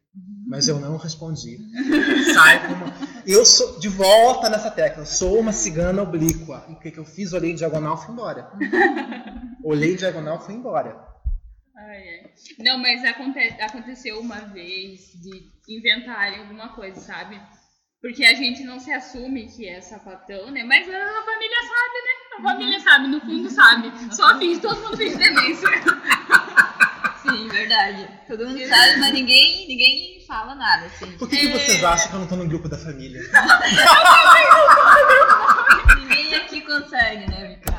Mas 0.47 0.67
eu 0.67 0.79
não 0.79 0.95
respondi. 0.97 1.57
Sai 2.33 2.67
como. 2.67 2.85
Eu 3.25 3.43
sou 3.45 3.79
de 3.79 3.89
volta 3.89 4.47
nessa 4.49 4.69
tecla. 4.71 5.01
Eu 5.01 5.05
sou 5.05 5.39
uma 5.39 5.51
cigana 5.51 6.01
oblíqua. 6.03 6.63
E 6.69 6.73
o 6.73 6.79
que, 6.79 6.91
que 6.91 6.99
eu 6.99 7.03
fiz? 7.05 7.33
Olhei 7.33 7.51
em 7.51 7.55
diagonal 7.55 7.97
fui 7.97 8.13
embora. 8.13 8.51
Olhei 9.63 9.93
em 9.93 9.97
diagonal 9.97 10.39
fui 10.39 10.53
embora. 10.53 10.95
Ai, 11.75 11.97
ai. 11.97 12.31
Não, 12.59 12.77
mas 12.77 13.03
aconte- 13.03 13.39
aconteceu 13.59 14.19
uma 14.19 14.39
vez 14.41 14.99
de 15.21 15.49
inventarem 15.67 16.39
alguma 16.39 16.69
coisa, 16.69 16.99
sabe? 17.01 17.41
Porque 18.01 18.23
a 18.23 18.35
gente 18.35 18.63
não 18.63 18.79
se 18.79 18.91
assume 18.91 19.47
que 19.47 19.67
é 19.67 19.81
sapatão, 19.81 20.51
né? 20.51 20.63
Mas 20.63 20.87
a 20.87 20.91
família 21.25 21.61
sabe, 21.63 21.97
né? 22.05 22.37
A 22.37 22.41
família 22.43 22.79
sabe, 22.79 23.07
no 23.07 23.19
fundo 23.21 23.49
sabe. 23.49 24.15
Só 24.15 24.37
finge, 24.37 24.61
todo 24.61 24.79
mundo 24.81 24.95
finge 24.95 25.17
demência. 25.17 25.67
Sim, 27.45 27.57
verdade. 27.57 28.09
Todo 28.27 28.47
mundo 28.47 28.59
sabe, 28.67 28.97
mas 28.99 29.13
ninguém, 29.13 29.67
ninguém 29.67 30.25
fala 30.25 30.55
nada, 30.55 30.87
assim. 30.87 31.17
Por 31.17 31.29
que, 31.29 31.37
que 31.37 31.47
vocês 31.49 31.83
acham 31.83 32.09
que 32.09 32.15
eu 32.15 32.19
não 32.19 32.27
tô 32.27 32.35
no 32.35 32.47
grupo 32.47 32.67
da 32.67 32.77
família? 32.77 33.21
Ninguém 35.99 36.35
aqui 36.35 36.61
consegue, 36.61 37.29
né, 37.29 37.47
Vika? 37.55 37.75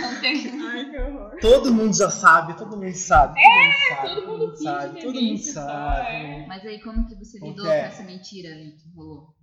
Não 0.00 0.20
tem. 0.20 0.60
Ai, 0.62 0.90
que 0.90 0.98
horror. 0.98 1.36
Todo 1.40 1.72
mundo 1.72 1.96
já 1.96 2.10
sabe, 2.10 2.56
todo 2.56 2.76
mundo 2.76 2.94
sabe. 2.94 3.34
Todo 3.40 3.56
mundo 3.56 3.76
sabe, 3.88 4.08
todo 4.08 4.26
mundo 4.26 4.50
finge 4.56 4.62
sabe, 4.64 5.00
todo 5.00 5.22
mundo 5.22 5.38
sabe. 5.38 5.70
sabe? 5.70 6.46
Mas 6.46 6.66
aí, 6.66 6.80
como 6.80 7.06
que 7.06 7.14
você 7.14 7.38
lidou 7.38 7.64
com 7.66 7.72
essa 7.72 8.02
mentira 8.02 8.48
aí 8.54 8.72
que 8.72 8.88
rolou? 8.94 9.34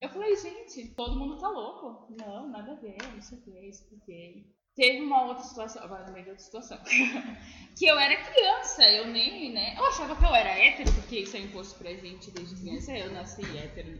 Eu 0.00 0.08
falei, 0.10 0.36
gente, 0.36 0.94
todo 0.94 1.18
mundo 1.18 1.38
tá 1.38 1.48
louco. 1.48 2.14
Não, 2.18 2.48
nada 2.50 2.72
a 2.72 2.76
ver, 2.76 2.98
não 3.14 3.22
sei 3.22 3.38
o 3.38 3.42
que, 3.42 3.68
expliquei. 3.68 4.54
Teve 4.76 5.00
uma 5.00 5.24
outra 5.24 5.42
situação, 5.42 5.82
agora 5.82 6.10
meio 6.12 6.24
de 6.24 6.30
outra 6.30 6.44
situação, 6.44 6.78
que 7.78 7.86
eu 7.86 7.98
era 7.98 8.22
criança, 8.30 8.86
eu 8.90 9.06
nem, 9.06 9.50
né, 9.50 9.74
eu 9.74 9.86
achava 9.86 10.14
que 10.14 10.22
eu 10.22 10.34
era 10.34 10.50
hétero, 10.50 10.92
porque 10.92 11.20
isso 11.20 11.34
é 11.34 11.40
imposto 11.40 11.78
pra 11.78 11.94
gente 11.94 12.30
desde 12.30 12.60
criança, 12.60 12.92
eu 12.92 13.10
nasci 13.10 13.40
hétero. 13.56 13.98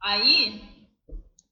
Aí, 0.00 0.62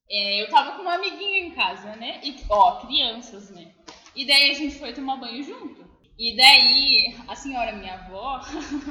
é, 0.09 0.41
eu 0.43 0.49
tava 0.51 0.77
com 0.77 0.83
uma 0.83 0.95
amiguinha 0.95 1.41
em 1.41 1.51
casa, 1.51 1.97
né, 1.97 2.21
e, 2.23 2.37
ó, 2.49 2.87
crianças, 2.87 3.51
né, 3.51 3.75
e 4.15 4.25
daí 4.25 4.53
a 4.53 4.55
gente 4.55 4.79
foi 4.79 4.93
tomar 4.93 5.17
banho 5.17 5.43
junto. 5.43 5.85
E 6.17 6.37
daí, 6.37 7.13
a 7.27 7.35
senhora, 7.35 7.75
minha 7.75 7.95
avó, 7.95 8.41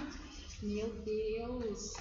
meu 0.62 0.90
Deus, 1.06 1.94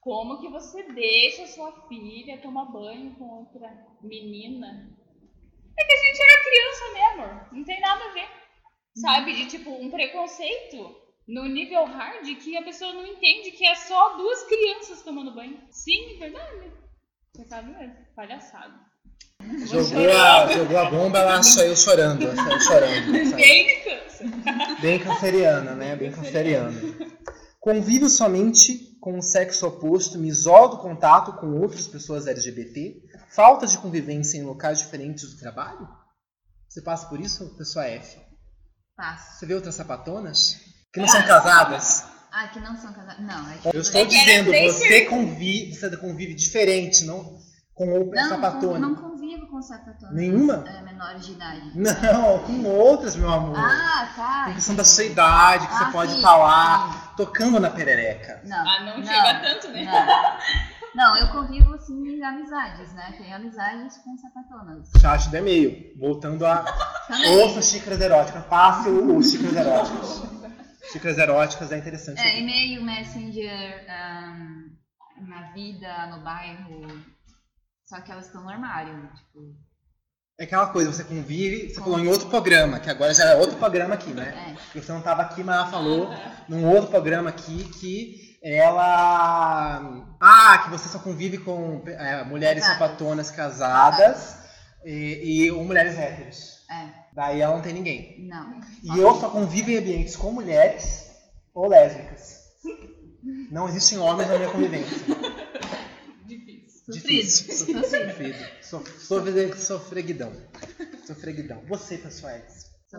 como 0.00 0.40
que 0.40 0.48
você 0.48 0.82
deixa 0.92 1.46
sua 1.46 1.86
filha 1.86 2.38
tomar 2.38 2.64
banho 2.64 3.14
com 3.14 3.38
outra 3.38 3.86
menina? 4.02 4.90
É 5.78 5.84
que 5.84 5.92
a 5.92 5.96
gente 5.96 6.22
era 6.22 6.44
criança, 6.44 6.92
né, 6.92 7.04
amor? 7.12 7.48
Não 7.52 7.64
tem 7.64 7.80
nada 7.80 8.04
a 8.04 8.12
ver. 8.12 8.28
Sabe? 8.96 9.34
De 9.34 9.46
tipo, 9.46 9.70
um 9.70 9.90
preconceito 9.90 10.96
no 11.26 11.46
nível 11.46 11.84
hard 11.84 12.26
que 12.36 12.56
a 12.56 12.62
pessoa 12.62 12.92
não 12.92 13.06
entende 13.06 13.52
que 13.52 13.64
é 13.64 13.74
só 13.74 14.16
duas 14.16 14.42
crianças 14.44 15.02
tomando 15.02 15.34
banho. 15.34 15.58
Sim, 15.70 16.18
verdade. 16.18 16.72
Você 17.34 17.44
sabe 17.46 17.70
mesmo. 17.70 17.96
Palhaçada. 18.14 18.74
Jogou 19.66 20.10
a, 20.10 20.52
jogou 20.52 20.78
a 20.78 20.90
bomba, 20.90 21.18
ela 21.18 21.42
saiu 21.42 21.74
chorando. 21.74 22.22
Ela 22.22 22.36
saiu 22.36 22.60
chorando. 22.60 23.34
Bem 23.34 23.82
câncer. 23.82 24.80
Bem 24.80 24.98
canceriana, 24.98 25.74
né? 25.74 25.96
Bem 25.96 26.12
canceriana. 26.12 26.72
Convivo 27.58 28.08
somente 28.08 28.96
com 29.00 29.18
o 29.18 29.22
sexo 29.22 29.66
oposto, 29.66 30.18
me 30.18 30.28
isolo 30.28 30.68
do 30.68 30.78
contato 30.78 31.32
com 31.40 31.60
outras 31.60 31.88
pessoas 31.88 32.26
LGBT, 32.26 33.02
falta 33.34 33.66
de 33.66 33.78
convivência 33.78 34.38
em 34.38 34.42
locais 34.44 34.78
diferentes 34.78 35.30
do 35.30 35.38
trabalho? 35.38 35.88
Você 36.68 36.80
passa 36.82 37.06
por 37.08 37.20
isso, 37.20 37.54
pessoa 37.56 37.84
F? 37.86 38.18
Passo. 38.96 39.38
Você 39.38 39.46
vê 39.46 39.54
outras 39.54 39.74
sapatonas 39.74 40.60
que 40.92 41.00
não 41.00 41.08
são 41.08 41.22
casadas? 41.26 42.04
Ah, 42.30 42.48
que 42.48 42.60
não 42.60 42.74
são 42.76 42.92
casados. 42.92 43.24
Não, 43.24 43.50
é 43.50 43.58
que. 43.58 43.68
Eu 43.76 43.80
estou 43.80 44.00
É 44.00 44.04
dizendo, 44.06 44.50
você 44.52 45.04
convive, 45.04 45.74
você 45.74 45.96
convive 45.98 46.34
diferente, 46.34 47.04
não 47.04 47.38
com 47.74 47.90
outras 47.90 48.22
Não, 48.22 48.28
sapatonas. 48.30 48.80
não 48.80 48.94
convivo 48.94 49.46
com 49.48 49.60
sapatonas. 49.62 50.14
Nenhuma? 50.14 50.64
É, 50.66 50.82
menores 50.82 51.26
de 51.26 51.32
idade. 51.32 51.72
Não, 51.74 52.38
com 52.44 52.64
outras, 52.64 53.16
meu 53.16 53.30
amor. 53.30 53.58
Ah, 53.58 54.12
tá. 54.14 54.42
Tem 54.46 54.54
questão 54.54 54.74
da 54.74 54.84
sua 54.84 55.04
idade, 55.04 55.66
que 55.66 55.74
Ah, 55.74 55.78
você 55.86 55.92
pode 55.92 56.10
sim, 56.12 56.16
estar 56.18 56.36
lá 56.36 57.12
tocando 57.16 57.58
na 57.60 57.70
perereca. 57.70 58.40
sim. 58.42 58.48
Não, 58.48 58.58
Ah, 58.68 58.80
não, 58.84 59.04
chega 59.04 59.40
tanto, 59.40 59.68
né? 59.68 59.84
Não. 59.84 60.32
Não, 60.94 61.16
eu 61.16 61.28
convivo 61.32 61.74
assim 61.74 62.01
amizades, 62.24 62.92
né? 62.94 63.14
Tenho 63.18 63.36
amizades 63.36 63.98
com 63.98 64.16
sapatonas. 64.16 64.90
Chat 65.00 65.28
do 65.28 65.36
e-mail. 65.36 65.98
Voltando 65.98 66.46
a 66.46 66.64
ouça 67.40 67.62
xícaras 67.62 68.00
eróticas. 68.00 68.44
Passe 68.46 68.88
o, 68.88 69.16
o 69.16 69.22
xícaras 69.22 69.56
eróticas. 69.56 70.22
Xícaras 70.92 71.18
eróticas 71.18 71.72
é 71.72 71.78
interessante. 71.78 72.20
É, 72.20 72.40
e-mail, 72.40 72.82
messenger, 72.82 73.86
ahn, 73.88 74.72
na 75.26 75.52
vida, 75.52 76.06
no 76.08 76.22
bairro. 76.22 76.86
Só 77.84 78.00
que 78.00 78.10
elas 78.10 78.26
estão 78.26 78.42
no 78.42 78.50
armário, 78.50 79.08
tipo. 79.14 79.56
É 80.38 80.44
aquela 80.44 80.66
coisa, 80.68 80.92
você 80.92 81.04
convive, 81.04 81.68
você 81.68 81.80
falou 81.80 82.00
em 82.00 82.08
outro 82.08 82.28
programa, 82.28 82.80
que 82.80 82.90
agora 82.90 83.12
já 83.14 83.24
é 83.24 83.36
outro 83.36 83.56
programa 83.58 83.94
aqui, 83.94 84.10
né? 84.12 84.50
É. 84.50 84.54
Porque 84.54 84.80
você 84.80 84.90
não 84.90 84.98
estava 84.98 85.22
aqui, 85.22 85.44
mas 85.44 85.56
ela 85.56 85.66
falou 85.66 86.08
num 86.48 86.66
outro 86.66 86.90
programa 86.90 87.30
aqui 87.30 87.64
que 87.78 88.31
ela. 88.42 90.16
Ah, 90.20 90.58
que 90.64 90.70
você 90.70 90.88
só 90.88 90.98
convive 90.98 91.38
com 91.38 91.82
é, 91.86 92.24
mulheres 92.24 92.62
Casadas. 92.64 92.88
sapatonas 92.88 93.30
casadas 93.30 94.36
e, 94.84 95.44
e 95.44 95.50
ou 95.50 95.64
mulheres 95.64 95.96
héteros. 95.98 96.62
É, 96.70 96.88
Daí 97.14 97.40
ela 97.40 97.54
não 97.54 97.62
tem 97.62 97.74
ninguém. 97.74 98.26
não. 98.28 98.60
E 98.82 98.98
eu 98.98 99.14
só 99.20 99.28
convivo 99.30 99.70
em 99.70 99.76
ambientes 99.78 100.16
com 100.16 100.32
mulheres 100.32 101.10
ou 101.54 101.68
lésbicas. 101.68 102.40
Não 103.50 103.68
existem 103.68 103.98
homens 103.98 104.28
na 104.28 104.36
minha 104.38 104.50
convivência. 104.50 104.96
Difícil. 106.26 106.82
Difícil. 106.88 107.54
Sofrido. 107.54 107.84
Sofrido. 107.84 108.38
Sof- 108.62 108.98
sofre- 109.06 109.54
Sofreguidão. 109.56 110.32
Sofreguidão. 111.06 111.62
Você, 111.68 111.98
pessoal, 111.98 112.32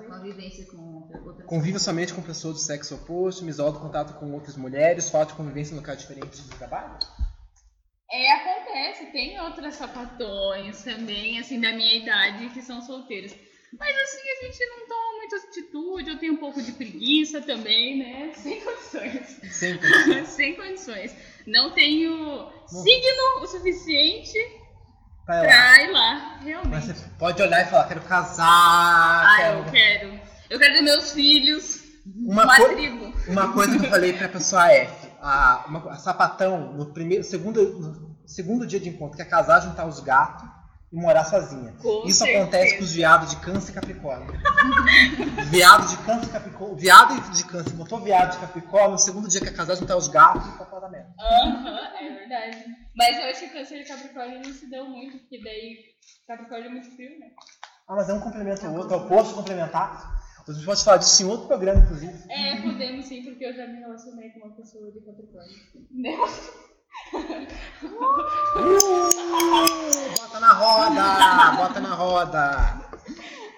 Convivência 0.01 0.65
com 0.65 1.07
outras 1.23 1.45
convive 1.45 1.79
somente 1.79 2.13
com 2.13 2.21
pessoas 2.21 2.55
do 2.55 2.59
sexo 2.59 2.95
oposto, 2.95 3.43
me 3.43 3.51
isolo 3.51 3.73
do 3.73 3.79
contato 3.79 4.19
com 4.19 4.31
outras 4.33 4.57
mulheres, 4.57 5.09
falta 5.09 5.31
de 5.31 5.37
convivência 5.37 5.73
em 5.73 5.77
locais 5.77 5.99
diferentes 5.99 6.39
do 6.39 6.57
trabalho? 6.57 6.97
É, 8.11 8.31
acontece. 8.31 9.05
Tem 9.11 9.39
outras 9.39 9.75
sapatões 9.75 10.83
também, 10.83 11.39
assim, 11.39 11.59
da 11.61 11.71
minha 11.71 11.95
idade, 11.95 12.49
que 12.49 12.61
são 12.61 12.81
solteiras. 12.81 13.35
Mas 13.79 13.95
assim, 13.97 14.21
a 14.29 14.45
gente 14.45 14.65
não 14.67 14.87
toma 14.87 15.17
muita 15.17 15.35
atitude, 15.37 16.09
eu 16.09 16.19
tenho 16.19 16.33
um 16.33 16.37
pouco 16.37 16.61
de 16.61 16.71
preguiça 16.73 17.41
também, 17.41 17.97
né? 17.97 18.33
Sem 18.37 18.61
condições. 18.61 19.27
Sempre. 19.51 19.89
Sem 20.25 20.55
condições. 20.55 21.15
Não 21.45 21.71
tenho 21.71 22.51
signo 22.67 23.41
o 23.41 23.47
suficiente 23.47 24.37
Vai 25.25 25.37
lá. 25.37 25.43
pra 25.47 25.83
ir 25.83 25.91
lá, 25.91 26.15
Mas 26.35 26.45
realmente. 26.45 26.85
você 26.87 27.05
pode 27.17 27.41
olhar 27.41 27.61
e 27.61 27.69
falar, 27.69 27.87
quero 27.87 28.01
casar, 28.01 28.45
Ah, 28.45 29.35
quero... 29.37 29.57
eu 29.59 29.65
quero. 29.65 30.19
Eu 30.49 30.59
quero 30.59 30.73
ter 30.75 30.81
meus 30.81 31.11
filhos, 31.13 31.81
Uma, 32.05 32.43
uma 32.43 32.57
co- 32.57 32.69
tribo. 32.69 33.13
uma 33.27 33.53
coisa 33.53 33.79
que 33.79 33.85
eu 33.85 33.89
falei 33.89 34.13
pra 34.13 34.27
pessoa 34.29 34.69
F, 34.71 35.07
a, 35.21 35.63
uma, 35.67 35.91
a 35.91 35.95
sapatão, 35.95 36.73
no 36.73 36.87
primeiro, 36.93 37.23
segundo, 37.23 37.79
no 37.79 38.17
segundo 38.27 38.67
dia 38.67 38.79
de 38.79 38.89
encontro, 38.89 39.17
quer 39.17 39.25
casar, 39.25 39.61
juntar 39.61 39.85
os 39.85 39.99
gatos 40.01 40.47
e 40.93 40.95
morar 40.95 41.25
sozinha. 41.25 41.73
Com 41.81 42.03
Isso 42.05 42.19
certeza. 42.19 42.43
acontece 42.43 42.77
com 42.77 42.83
os 42.83 42.93
viados 42.93 43.29
de 43.31 43.35
câncer 43.37 43.71
e 43.71 43.73
capricórnio. 43.73 44.31
viado 45.49 45.89
de 45.89 45.97
câncer 46.05 46.27
e 46.27 46.31
capricórnio. 46.31 46.75
Viado 46.75 47.31
de 47.31 47.43
câncer, 47.45 47.71
botou 47.71 47.99
viado 47.99 48.33
de 48.33 48.37
capricórnio, 48.37 48.91
no 48.91 48.99
segundo 48.99 49.27
dia 49.27 49.41
quer 49.41 49.55
casar, 49.55 49.75
juntar 49.75 49.97
os 49.97 50.07
gatos 50.07 50.45
e 50.45 50.49
ir 50.49 50.57
pra 50.57 50.67
casamento. 50.67 51.07
Aham, 51.19 51.97
é 51.99 52.13
verdade. 52.13 52.65
Mas 52.95 53.17
eu 53.17 53.23
acho 53.23 53.39
que 53.39 53.49
câncer 53.49 53.79
de 53.79 53.89
Capricórnio 53.89 54.41
não 54.43 54.53
se 54.53 54.69
deu 54.69 54.85
muito, 54.85 55.17
porque 55.17 55.41
daí 55.43 55.77
Capricórnio 56.27 56.67
é 56.67 56.69
muito 56.69 56.95
frio, 56.95 57.19
né? 57.19 57.31
Ah, 57.89 57.95
mas 57.95 58.07
é 58.07 58.13
um 58.13 58.19
complemento 58.19 58.63
ao 58.67 58.75
outro, 58.75 58.93
é 58.93 58.97
o 58.97 59.07
posto 59.07 59.33
complementar. 59.33 60.21
A 60.47 60.51
gente 60.51 60.65
pode 60.65 60.83
falar 60.83 60.97
disso 60.97 61.23
em 61.23 61.25
outro 61.25 61.47
programa, 61.47 61.79
inclusive. 61.79 62.13
É, 62.29 62.61
podemos 62.61 63.07
sim, 63.07 63.23
porque 63.23 63.45
eu 63.45 63.55
já 63.55 63.65
me 63.65 63.79
relacionei 63.79 64.29
com 64.29 64.45
uma 64.45 64.55
pessoa 64.55 64.91
de 64.91 64.99
Capricórnio. 64.99 65.55
Uh, 68.55 68.59
roda! 68.59 69.22
Bota 71.57 71.79
na 71.79 71.93
roda! 71.95 72.89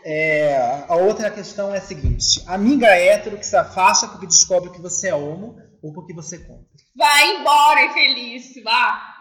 É, 0.03 0.85
a 0.87 0.95
outra 0.95 1.31
questão 1.31 1.73
é 1.73 1.77
a 1.79 1.81
seguinte: 1.81 2.43
amiga 2.47 2.87
hétero 2.87 3.37
que 3.37 3.45
se 3.45 3.55
afasta 3.55 4.07
porque 4.07 4.27
descobre 4.27 4.69
que 4.71 4.81
você 4.81 5.09
é 5.09 5.15
homo 5.15 5.57
ou 5.81 5.93
porque 5.93 6.13
você 6.13 6.39
compra. 6.39 6.65
Vai 6.95 7.37
embora, 7.37 7.85
infeliz, 7.85 8.53
vá. 8.63 9.13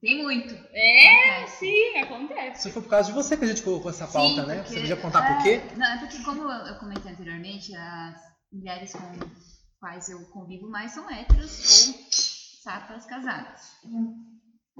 Tem 0.00 0.20
muito. 0.22 0.52
É, 0.72 1.36
Acontece. 1.36 1.58
sim, 1.58 1.98
acontece. 2.00 2.58
Isso 2.60 2.72
foi 2.72 2.82
por 2.82 2.88
causa 2.88 3.08
de 3.08 3.14
você 3.14 3.36
que 3.36 3.44
a 3.44 3.46
gente 3.48 3.62
colocou 3.62 3.88
essa 3.90 4.06
pauta, 4.08 4.42
Sim, 4.42 4.46
né? 4.48 4.56
porque- 4.56 4.68
Você 4.74 4.80
podia 4.80 4.96
contar 4.96 5.24
é, 5.30 5.34
por 5.34 5.42
quê? 5.44 5.62
Não, 5.76 5.86
é 5.86 5.98
porque 5.98 6.22
como 6.24 6.42
eu 6.42 6.66
eu 6.66 6.74
comentei 6.80 7.12
anteriormente, 7.12 7.72
as 7.76 8.16
mulheres 8.52 8.92
com 8.92 9.12
quais 9.78 10.08
eu 10.08 10.20
convivo 10.30 10.68
mais 10.68 10.90
são 10.92 11.08
héteros 11.08 11.88
ou 11.88 11.94
sapas 12.64 13.06
casadas. 13.06 13.60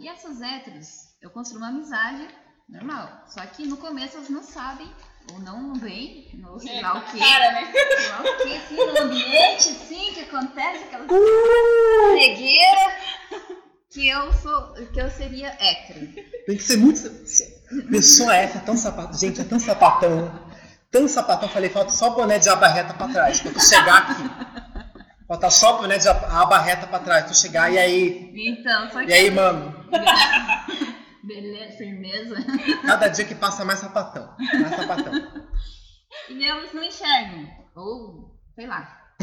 E 0.01 0.09
essas 0.09 0.41
héteros, 0.43 0.89
eu 1.21 1.31
construo 1.31 1.59
uma 1.59 1.69
amizade 1.69 2.27
normal. 2.73 3.25
Só 3.29 3.41
que 3.43 3.67
no 3.67 3.77
começo 3.77 4.17
elas 4.17 4.31
não 4.31 4.43
sabem, 4.43 4.91
ou 5.33 5.39
não 5.41 5.75
veem, 5.75 6.27
ou 6.49 6.59
sei 6.59 6.81
lá 6.81 6.99
o 6.99 7.03
quê. 7.03 7.19
Cara, 7.19 7.53
né? 7.53 7.73
Sei 7.73 8.09
lá 8.09 8.21
o 8.21 8.37
quê, 8.39 8.61
assim, 8.65 8.77
no 8.77 9.03
ambiente, 9.03 9.69
assim, 9.69 10.13
que 10.15 10.21
acontece, 10.23 10.85
aquela 10.85 11.07
cegueira, 12.19 12.97
que 13.91 14.09
eu 14.09 14.33
sou, 14.33 14.73
que 14.93 15.01
eu 15.01 15.11
seria 15.11 15.49
hétero. 15.61 16.09
Tem 16.47 16.57
que 16.57 16.63
ser 16.63 16.79
muito. 16.79 17.03
Pessoa 17.91 18.35
essa 18.35 18.59
é 18.59 18.61
tão 18.63 18.77
sapatão. 18.77 19.19
Gente, 19.19 19.41
é 19.41 19.45
tão 19.45 19.61
sapatão. 19.61 20.51
Tão 20.91 21.09
sapatão. 21.09 21.49
Falei, 21.49 21.71
falta 21.71 21.91
só 21.91 22.11
boné 22.11 22.39
de 22.39 22.49
aba 22.49 22.69
reta 22.69 22.95
pra 22.95 23.09
trás. 23.09 23.41
Pra 23.41 23.53
tu 23.53 23.61
chegar 23.61 24.11
aqui. 24.11 25.03
Falta 25.27 25.51
só 25.51 25.79
boné 25.79 25.99
de 25.99 26.09
aba 26.09 26.59
reta 26.59 26.87
pra 26.87 26.99
trás. 26.99 27.27
Tu 27.27 27.37
chegar 27.37 27.73
e 27.73 27.79
aí. 27.79 28.33
Então, 28.35 28.91
só 28.91 29.01
que. 29.01 29.11
E 29.11 29.13
aí, 29.13 29.31
mano? 29.31 29.75
Beleza, 31.43 31.77
firmeza. 31.77 32.37
Cada 32.87 33.09
dia 33.09 33.25
que 33.25 33.35
passa 33.35 33.65
mais 33.65 33.79
sapatão. 33.81 34.35
Mais 34.39 34.77
sapatão. 34.77 35.13
E 36.29 36.45
elas 36.45 36.73
não 36.75 36.83
enxergam. 36.83 37.49
Ou 37.75 38.39
sei 38.55 38.67
lá. 38.67 39.15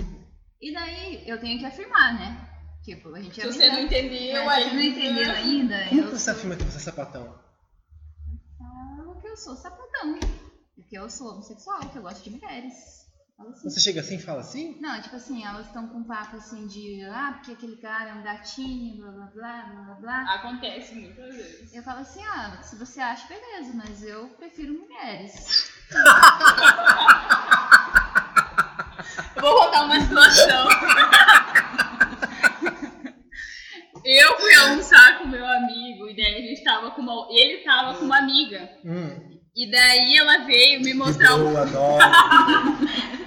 E 0.60 0.74
daí 0.74 1.24
eu 1.30 1.40
tenho 1.40 1.60
que 1.60 1.66
afirmar, 1.66 2.16
né? 2.16 2.50
Tipo, 2.84 3.14
a 3.14 3.22
gente 3.22 3.36
Se 3.36 3.42
é 3.42 3.46
você 3.46 3.68
não 3.68 3.76
amizade. 3.78 3.84
entendeu 4.08 4.50
ainda. 4.50 4.64
você 4.66 4.74
não 4.76 4.82
entendeu 4.82 5.32
ainda, 5.32 5.86
Como 5.90 6.02
eu 6.02 6.06
que 6.10 6.18
você 6.18 6.30
afirma 6.32 6.56
que 6.56 6.64
você 6.64 6.78
é 6.78 6.80
sapatão? 6.82 7.40
falo 8.58 9.22
que 9.22 9.28
eu 9.28 9.38
sou 9.38 9.56
sapatão. 9.56 10.20
Porque 10.76 10.98
eu 10.98 11.10
sou 11.10 11.32
homossexual, 11.34 11.80
que 11.90 11.98
eu 11.98 12.02
gosto 12.02 12.24
de 12.24 12.32
mulheres. 12.32 12.74
Assim. 13.40 13.70
Você 13.70 13.80
chega 13.80 14.02
assim 14.02 14.16
e 14.16 14.22
fala 14.22 14.42
assim? 14.42 14.78
Não, 14.82 15.02
tipo 15.02 15.16
assim, 15.16 15.46
elas 15.46 15.68
estão 15.68 15.88
com 15.88 16.00
um 16.00 16.04
papo 16.04 16.36
assim 16.36 16.68
de 16.68 17.04
ah, 17.06 17.34
porque 17.36 17.54
aquele 17.54 17.78
cara 17.78 18.10
é 18.10 18.14
um 18.14 18.22
gatinho, 18.22 18.98
blá 19.02 19.12
blá 19.12 19.26
blá, 19.28 19.62
blá 19.64 19.82
blá 19.84 19.96
blá. 19.96 20.36
Acontece 20.36 20.94
muitas 20.96 21.36
vezes. 21.36 21.74
Eu 21.74 21.82
falo 21.82 22.00
assim, 22.00 22.22
ah, 22.26 22.60
se 22.62 22.76
você 22.76 23.00
acha, 23.00 23.28
beleza, 23.28 23.72
mas 23.74 24.04
eu 24.04 24.28
prefiro 24.30 24.74
mulheres. 24.74 25.72
Eu 29.36 29.42
vou 29.42 29.56
contar 29.56 29.86
uma 29.86 30.00
situação. 30.02 30.68
Eu 34.04 34.38
fui 34.38 34.56
almoçar 34.56 35.20
com 35.20 35.28
meu 35.28 35.46
amigo 35.46 36.10
e 36.10 36.16
daí 36.16 36.36
a 36.36 36.42
gente 36.42 36.64
tava 36.64 36.92
com 36.92 37.02
uma. 37.02 37.28
Ele 37.32 37.64
tava 37.64 37.98
com 37.98 38.06
uma 38.06 38.18
amiga. 38.18 38.70
Hum. 38.84 39.40
E 39.56 39.70
daí 39.72 40.18
ela 40.18 40.46
veio 40.46 40.82
me 40.82 40.94
mostrar 40.94 41.36
um. 41.36 41.52
boa, 41.52 41.62
adoro. 41.62 42.04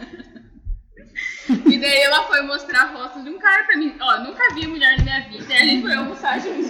E 1.73 1.79
daí 1.79 2.01
ela 2.03 2.27
foi 2.27 2.43
mostrar 2.43 2.83
a 2.83 2.93
foto 2.93 3.23
de 3.23 3.31
um 3.31 3.39
cara 3.39 3.65
pra 3.65 3.79
mim. 3.79 3.97
Ó, 3.99 4.19
nunca 4.19 4.53
vi 4.53 4.67
mulher 4.67 4.99
na 4.99 5.05
minha 5.05 5.21
vida. 5.23 5.51
E 5.51 5.57
a 5.57 5.65
gente 5.65 5.81
foi 5.81 5.95
almoçar 5.95 6.39
junto. 6.39 6.61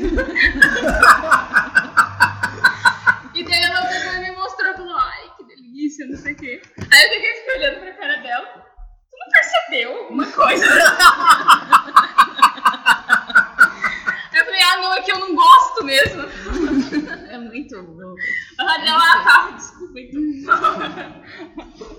e 3.35 3.43
daí 3.43 3.63
ela 3.65 3.85
pegou 3.89 4.15
e 4.15 4.21
me 4.21 4.31
mostrou 4.31 4.71
e 4.71 4.77
falou: 4.77 4.97
ai, 4.97 5.29
que 5.37 5.43
delícia, 5.45 6.07
não 6.07 6.17
sei 6.17 6.35
o 6.35 6.37
quê. 6.37 6.63
Aí 6.93 7.03
eu 7.03 7.11
fiquei 7.15 7.35
fiquei 7.35 7.57
olhando 7.57 7.81
pra 7.81 7.95
cara 7.95 8.17
dela. 8.19 8.47
Tu 9.11 9.17
não 9.19 9.29
percebeu 9.33 9.99
alguma 10.05 10.27
coisa? 10.31 10.67
Eu 14.35 14.45
falei: 14.45 14.63
ah, 14.63 14.77
não, 14.77 14.95
é 14.95 15.03
que 15.03 15.11
eu 15.11 15.19
não 15.19 15.35
gosto 15.35 15.85
mesmo. 15.85 16.23
É 17.29 17.39
muito 17.39 17.75
louco. 17.75 18.17
Não, 18.57 18.99
ah, 18.99 19.25
tá, 19.25 19.51
desculpa 19.51 19.99
então. 19.99 20.23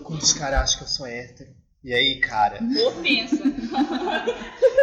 Os 0.10 0.34
caras 0.34 0.62
acham 0.62 0.78
que 0.78 0.84
eu 0.86 0.88
sou 0.88 1.06
hétero. 1.06 1.64
E 1.84 1.94
aí, 1.94 2.20
cara? 2.20 2.60
Ofensa. 2.88 3.44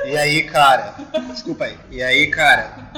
E 0.04 0.16
aí, 0.16 0.42
cara? 0.44 0.92
Desculpa 1.30 1.64
aí. 1.64 1.78
E 1.90 2.02
aí, 2.02 2.30
cara? 2.30 2.90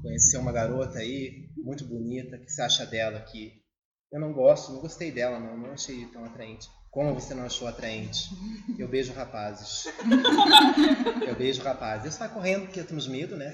Conheceu 0.00 0.40
uma 0.40 0.52
garota 0.52 0.98
aí, 0.98 1.48
muito 1.56 1.84
bonita, 1.84 2.36
o 2.36 2.40
que 2.40 2.50
você 2.50 2.62
acha 2.62 2.86
dela 2.86 3.18
aqui? 3.18 3.52
Eu 4.10 4.20
não 4.20 4.32
gosto, 4.32 4.72
não 4.72 4.80
gostei 4.80 5.10
dela, 5.10 5.38
não. 5.40 5.56
Não 5.56 5.72
achei 5.72 6.06
tão 6.06 6.24
atraente. 6.24 6.68
Como 6.92 7.14
você 7.14 7.32
não 7.34 7.46
achou 7.46 7.66
atraente? 7.66 8.28
Eu 8.78 8.86
beijo 8.86 9.14
rapazes. 9.14 9.86
Eu 11.26 11.34
beijo 11.34 11.62
rapazes. 11.62 12.04
Eu 12.04 12.12
saio 12.12 12.30
correndo 12.32 12.66
porque 12.66 12.82
temos 12.82 13.08
medo, 13.08 13.34
né? 13.34 13.50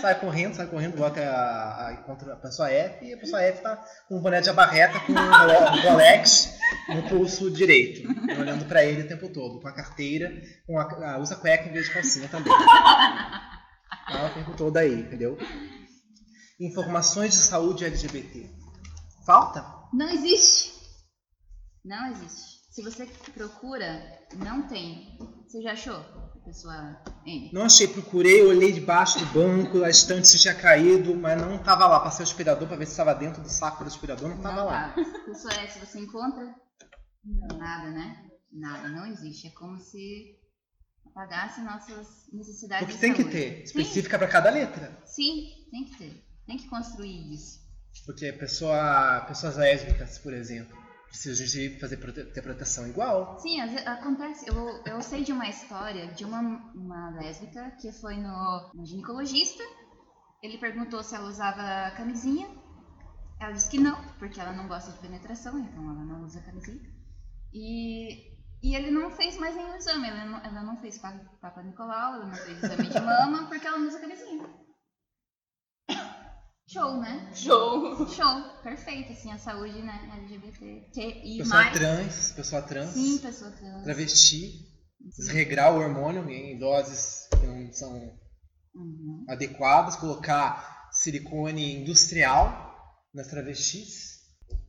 Sai 0.00 0.18
correndo, 0.20 0.54
sai 0.54 0.66
correndo, 0.66 0.96
bota 0.96 1.20
a, 1.20 1.88
a, 1.90 2.32
a 2.32 2.36
pessoa 2.36 2.70
F 2.70 3.04
e 3.04 3.12
a 3.12 3.18
pessoa 3.18 3.42
F 3.42 3.60
tá 3.62 3.76
com 4.08 4.16
um 4.16 4.20
boné 4.22 4.40
de 4.40 4.48
abarreta 4.48 4.98
com 5.00 5.12
um 5.12 5.16
Role- 5.16 5.82
Rolex 5.82 6.54
no 6.88 7.02
pulso 7.10 7.50
direito, 7.50 8.08
olhando 8.40 8.64
pra 8.64 8.82
ele 8.82 9.02
o 9.02 9.08
tempo 9.08 9.28
todo, 9.28 9.60
com 9.60 9.68
a 9.68 9.72
carteira, 9.72 10.32
com 10.66 10.78
a, 10.78 11.18
usa 11.18 11.36
cueca 11.36 11.68
em 11.68 11.72
vez 11.72 11.84
de 11.86 11.92
calcinha 11.92 12.28
também. 12.28 12.52
Tá 12.56 14.30
o 14.30 14.34
tempo 14.34 14.56
todo 14.56 14.78
aí, 14.78 14.94
entendeu? 15.00 15.36
Informações 16.58 17.32
de 17.32 17.36
saúde 17.38 17.84
LGBT. 17.84 18.48
Falta? 19.26 19.62
Não 19.92 20.08
existe. 20.10 20.63
Não 21.84 22.10
existe. 22.12 22.62
Se 22.70 22.82
você 22.82 23.06
procura, 23.34 24.02
não 24.36 24.66
tem. 24.66 25.16
Você 25.46 25.62
já 25.62 25.72
achou? 25.72 26.02
Pessoa 26.44 27.02
N. 27.24 27.50
Não 27.52 27.62
achei, 27.62 27.86
procurei, 27.88 28.42
olhei 28.42 28.72
debaixo 28.72 29.18
do 29.18 29.26
banco, 29.26 29.82
a 29.82 29.88
estante 29.88 30.28
se 30.28 30.38
tinha 30.38 30.54
caído, 30.54 31.14
mas 31.14 31.40
não 31.40 31.56
tava 31.58 31.86
lá. 31.86 32.00
Passei 32.00 32.24
o 32.24 32.28
aspirador 32.28 32.66
pra 32.68 32.76
ver 32.76 32.84
se 32.86 32.92
estava 32.92 33.14
dentro 33.14 33.42
do 33.42 33.48
saco 33.48 33.82
do 33.84 33.88
aspirador, 33.88 34.28
não 34.28 34.40
tava 34.42 34.56
Não 34.56 34.66
lá. 34.66 34.88
tá. 34.90 34.94
Pessoa 35.24 35.54
S, 35.54 35.78
você 35.78 36.00
encontra? 36.00 36.54
Nada, 37.56 37.90
né? 37.90 38.26
Nada, 38.52 38.88
não 38.88 39.06
existe. 39.06 39.46
É 39.46 39.50
como 39.50 39.78
se 39.78 40.34
apagasse 41.06 41.60
nossas 41.62 42.06
necessidades 42.32 42.86
Porque 42.88 42.94
de 42.94 43.00
tem 43.00 43.14
que 43.14 43.24
ter, 43.30 43.62
específica 43.62 44.18
pra 44.18 44.28
cada 44.28 44.50
letra. 44.50 45.00
Sim, 45.06 45.46
tem 45.70 45.84
que 45.84 45.96
ter. 45.96 46.24
Tem 46.46 46.56
que 46.58 46.68
construir 46.68 47.32
isso. 47.32 47.58
Porque 48.04 48.32
pessoa, 48.32 49.24
pessoas 49.28 49.56
lésbicas, 49.56 50.18
por 50.18 50.34
exemplo, 50.34 50.76
precisam 51.14 51.46
de 51.46 51.78
fazer 51.78 51.96
prote- 51.98 52.24
ter 52.26 52.42
proteção 52.42 52.86
igual. 52.88 53.38
Sim, 53.38 53.60
acontece. 53.60 54.46
Eu, 54.48 54.82
eu 54.84 55.00
sei 55.00 55.22
de 55.22 55.32
uma 55.32 55.48
história 55.48 56.08
de 56.12 56.24
uma, 56.24 56.40
uma 56.74 57.10
lésbica 57.10 57.70
que 57.80 57.92
foi 57.92 58.16
no, 58.16 58.70
no 58.74 58.84
ginecologista. 58.84 59.62
Ele 60.42 60.58
perguntou 60.58 61.02
se 61.02 61.14
ela 61.14 61.28
usava 61.28 61.90
camisinha. 61.96 62.48
Ela 63.40 63.52
disse 63.52 63.70
que 63.70 63.78
não, 63.78 63.96
porque 64.18 64.40
ela 64.40 64.52
não 64.52 64.66
gosta 64.68 64.90
de 64.92 64.98
penetração, 64.98 65.58
então 65.58 65.82
ela 65.90 66.04
não 66.04 66.22
usa 66.24 66.40
camisinha. 66.42 66.80
E, 67.52 68.32
e 68.62 68.74
ele 68.74 68.90
não 68.90 69.10
fez 69.10 69.36
mais 69.38 69.54
nenhum 69.54 69.74
exame. 69.76 70.08
Ela 70.08 70.24
não, 70.24 70.38
ela 70.44 70.62
não 70.62 70.80
fez 70.80 70.98
pa- 70.98 71.20
Papa 71.40 71.62
Nicolau, 71.62 72.14
ela 72.16 72.26
não 72.26 72.34
fez 72.34 72.58
exame 72.62 72.88
de 72.88 73.00
mama, 73.00 73.46
porque 73.48 73.66
ela 73.66 73.78
não 73.78 73.86
usa 73.88 74.00
camisinha. 74.00 74.48
Show, 76.66 76.96
né? 77.00 77.30
Show. 77.34 78.06
Show. 78.08 78.42
Perfeito, 78.62 79.12
assim, 79.12 79.30
a 79.30 79.38
saúde, 79.38 79.82
né? 79.82 80.10
LGBT. 80.22 81.22
E 81.24 81.38
Pessoa 81.38 81.62
mais. 81.62 81.72
trans, 81.78 82.32
pessoa 82.32 82.62
trans, 82.62 82.90
Sim, 82.90 83.18
pessoa 83.18 83.50
trans. 83.50 83.82
travesti, 83.84 84.66
desregrar 85.16 85.74
o 85.74 85.78
hormônio 85.78 86.28
em 86.30 86.58
doses 86.58 87.28
que 87.30 87.46
não 87.46 87.72
são 87.72 88.24
Uhum. 88.74 89.24
adequadas, 89.28 89.94
colocar 89.96 90.88
silicone 90.90 91.82
industrial 91.82 92.74
nas 93.14 93.28
travestis. 93.28 94.14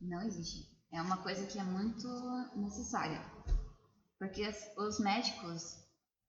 Não 0.00 0.22
existe. 0.22 0.64
É 0.92 1.00
uma 1.02 1.16
coisa 1.16 1.44
que 1.46 1.58
é 1.58 1.64
muito 1.64 2.06
necessária. 2.56 3.20
Porque 4.18 4.48
os 4.78 5.00
médicos, 5.00 5.62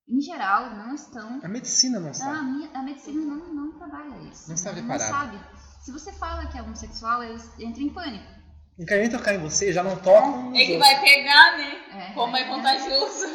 em 0.09 0.19
geral, 0.21 0.75
não 0.75 0.95
estão. 0.95 1.39
A 1.43 1.47
medicina 1.47 1.99
não 1.99 2.07
Ah, 2.07 2.11
a, 2.11 2.13
sabe. 2.15 2.69
a 2.73 2.81
medicina 2.83 3.21
não, 3.21 3.53
não 3.53 3.77
trabalha 3.77 4.23
isso. 4.29 4.49
Não 4.49 4.57
sabe 4.57 4.81
não 4.81 4.87
parar. 4.87 5.07
sabe. 5.07 5.37
Se 5.79 5.91
você 5.91 6.11
fala 6.11 6.47
que 6.47 6.57
é 6.57 6.61
homossexual, 6.61 7.23
eles 7.23 7.49
entram 7.59 7.83
em 7.83 7.89
pânico. 7.89 8.37
Não 8.77 8.85
querem 8.85 9.07
nem 9.07 9.11
tocar 9.17 9.33
em 9.33 9.39
você, 9.39 9.73
já 9.73 9.81
não 9.81 9.95
tocam. 9.95 10.51
nos 10.51 10.59
É 10.59 10.65
que 10.65 10.73
outros. 10.73 10.91
vai 10.91 11.01
pegar, 11.01 11.57
né? 11.57 11.77
É, 11.95 12.13
Como 12.13 12.37
é 12.37 12.41
é. 12.41 12.45
contagioso. 12.45 13.25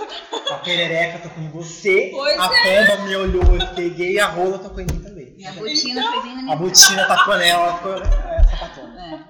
A 0.52 0.59
perereca 0.59 1.18
tocou 1.18 1.42
em 1.42 1.50
você, 1.50 2.11
Pois 2.12 2.38
a 2.38 2.48
pomba 2.48 3.05
me 3.09 3.16
olhou, 3.16 3.42
eu 3.57 3.74
peguei 3.74 4.12
e 4.12 4.20
a 4.20 4.26
rola 4.26 4.59
tocou 4.61 4.81
em 4.81 4.87
mim 4.87 5.02
também. 5.02 5.35
E 5.37 5.44
a 5.46 5.52
botina 5.52 6.02
foi 6.12 6.22
bem 6.22 6.37
na 6.37 6.42
minha 6.42 6.55
A 6.55 6.57
botina 6.57 7.09
tacou 7.09 7.37
nela, 7.38 7.64
ela 7.64 7.76
ficou 7.76 7.94
é, 7.94 8.44
sapatona. 8.44 9.26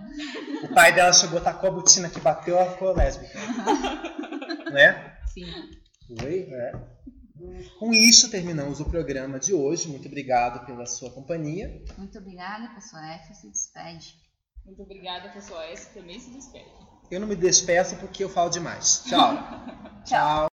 É, 0.62 0.66
O 0.66 0.74
pai 0.74 0.92
dela 0.92 1.12
chegou, 1.14 1.40
tacou 1.40 1.70
a 1.70 1.72
botina 1.72 2.10
que 2.10 2.20
bateu, 2.20 2.58
ela 2.58 2.70
ficou 2.72 2.94
lésbica. 2.94 3.38
né? 4.70 5.14
sim. 5.32 5.46
Foi, 6.20 6.40
é. 6.50 6.72
Com 7.78 7.92
isso, 7.92 8.30
terminamos 8.30 8.80
o 8.80 8.84
programa 8.84 9.38
de 9.38 9.52
hoje. 9.52 9.88
Muito 9.88 10.06
obrigado 10.06 10.64
pela 10.66 10.86
sua 10.86 11.10
companhia. 11.10 11.82
Muito 11.96 12.18
obrigada, 12.18 12.68
pessoa 12.74 13.02
F. 13.06 13.34
Se 13.34 13.50
despede. 13.50 14.22
Muito 14.64 14.82
obrigada, 14.82 15.28
pessoal. 15.30 15.62
Esse 15.72 15.92
também 15.92 16.18
se 16.20 16.30
despede. 16.30 16.70
Eu 17.10 17.20
não 17.20 17.26
me 17.26 17.36
despeço 17.36 17.96
porque 17.96 18.24
eu 18.24 18.28
falo 18.28 18.50
demais. 18.50 19.02
Tchau. 19.06 19.36
Tchau. 20.04 20.46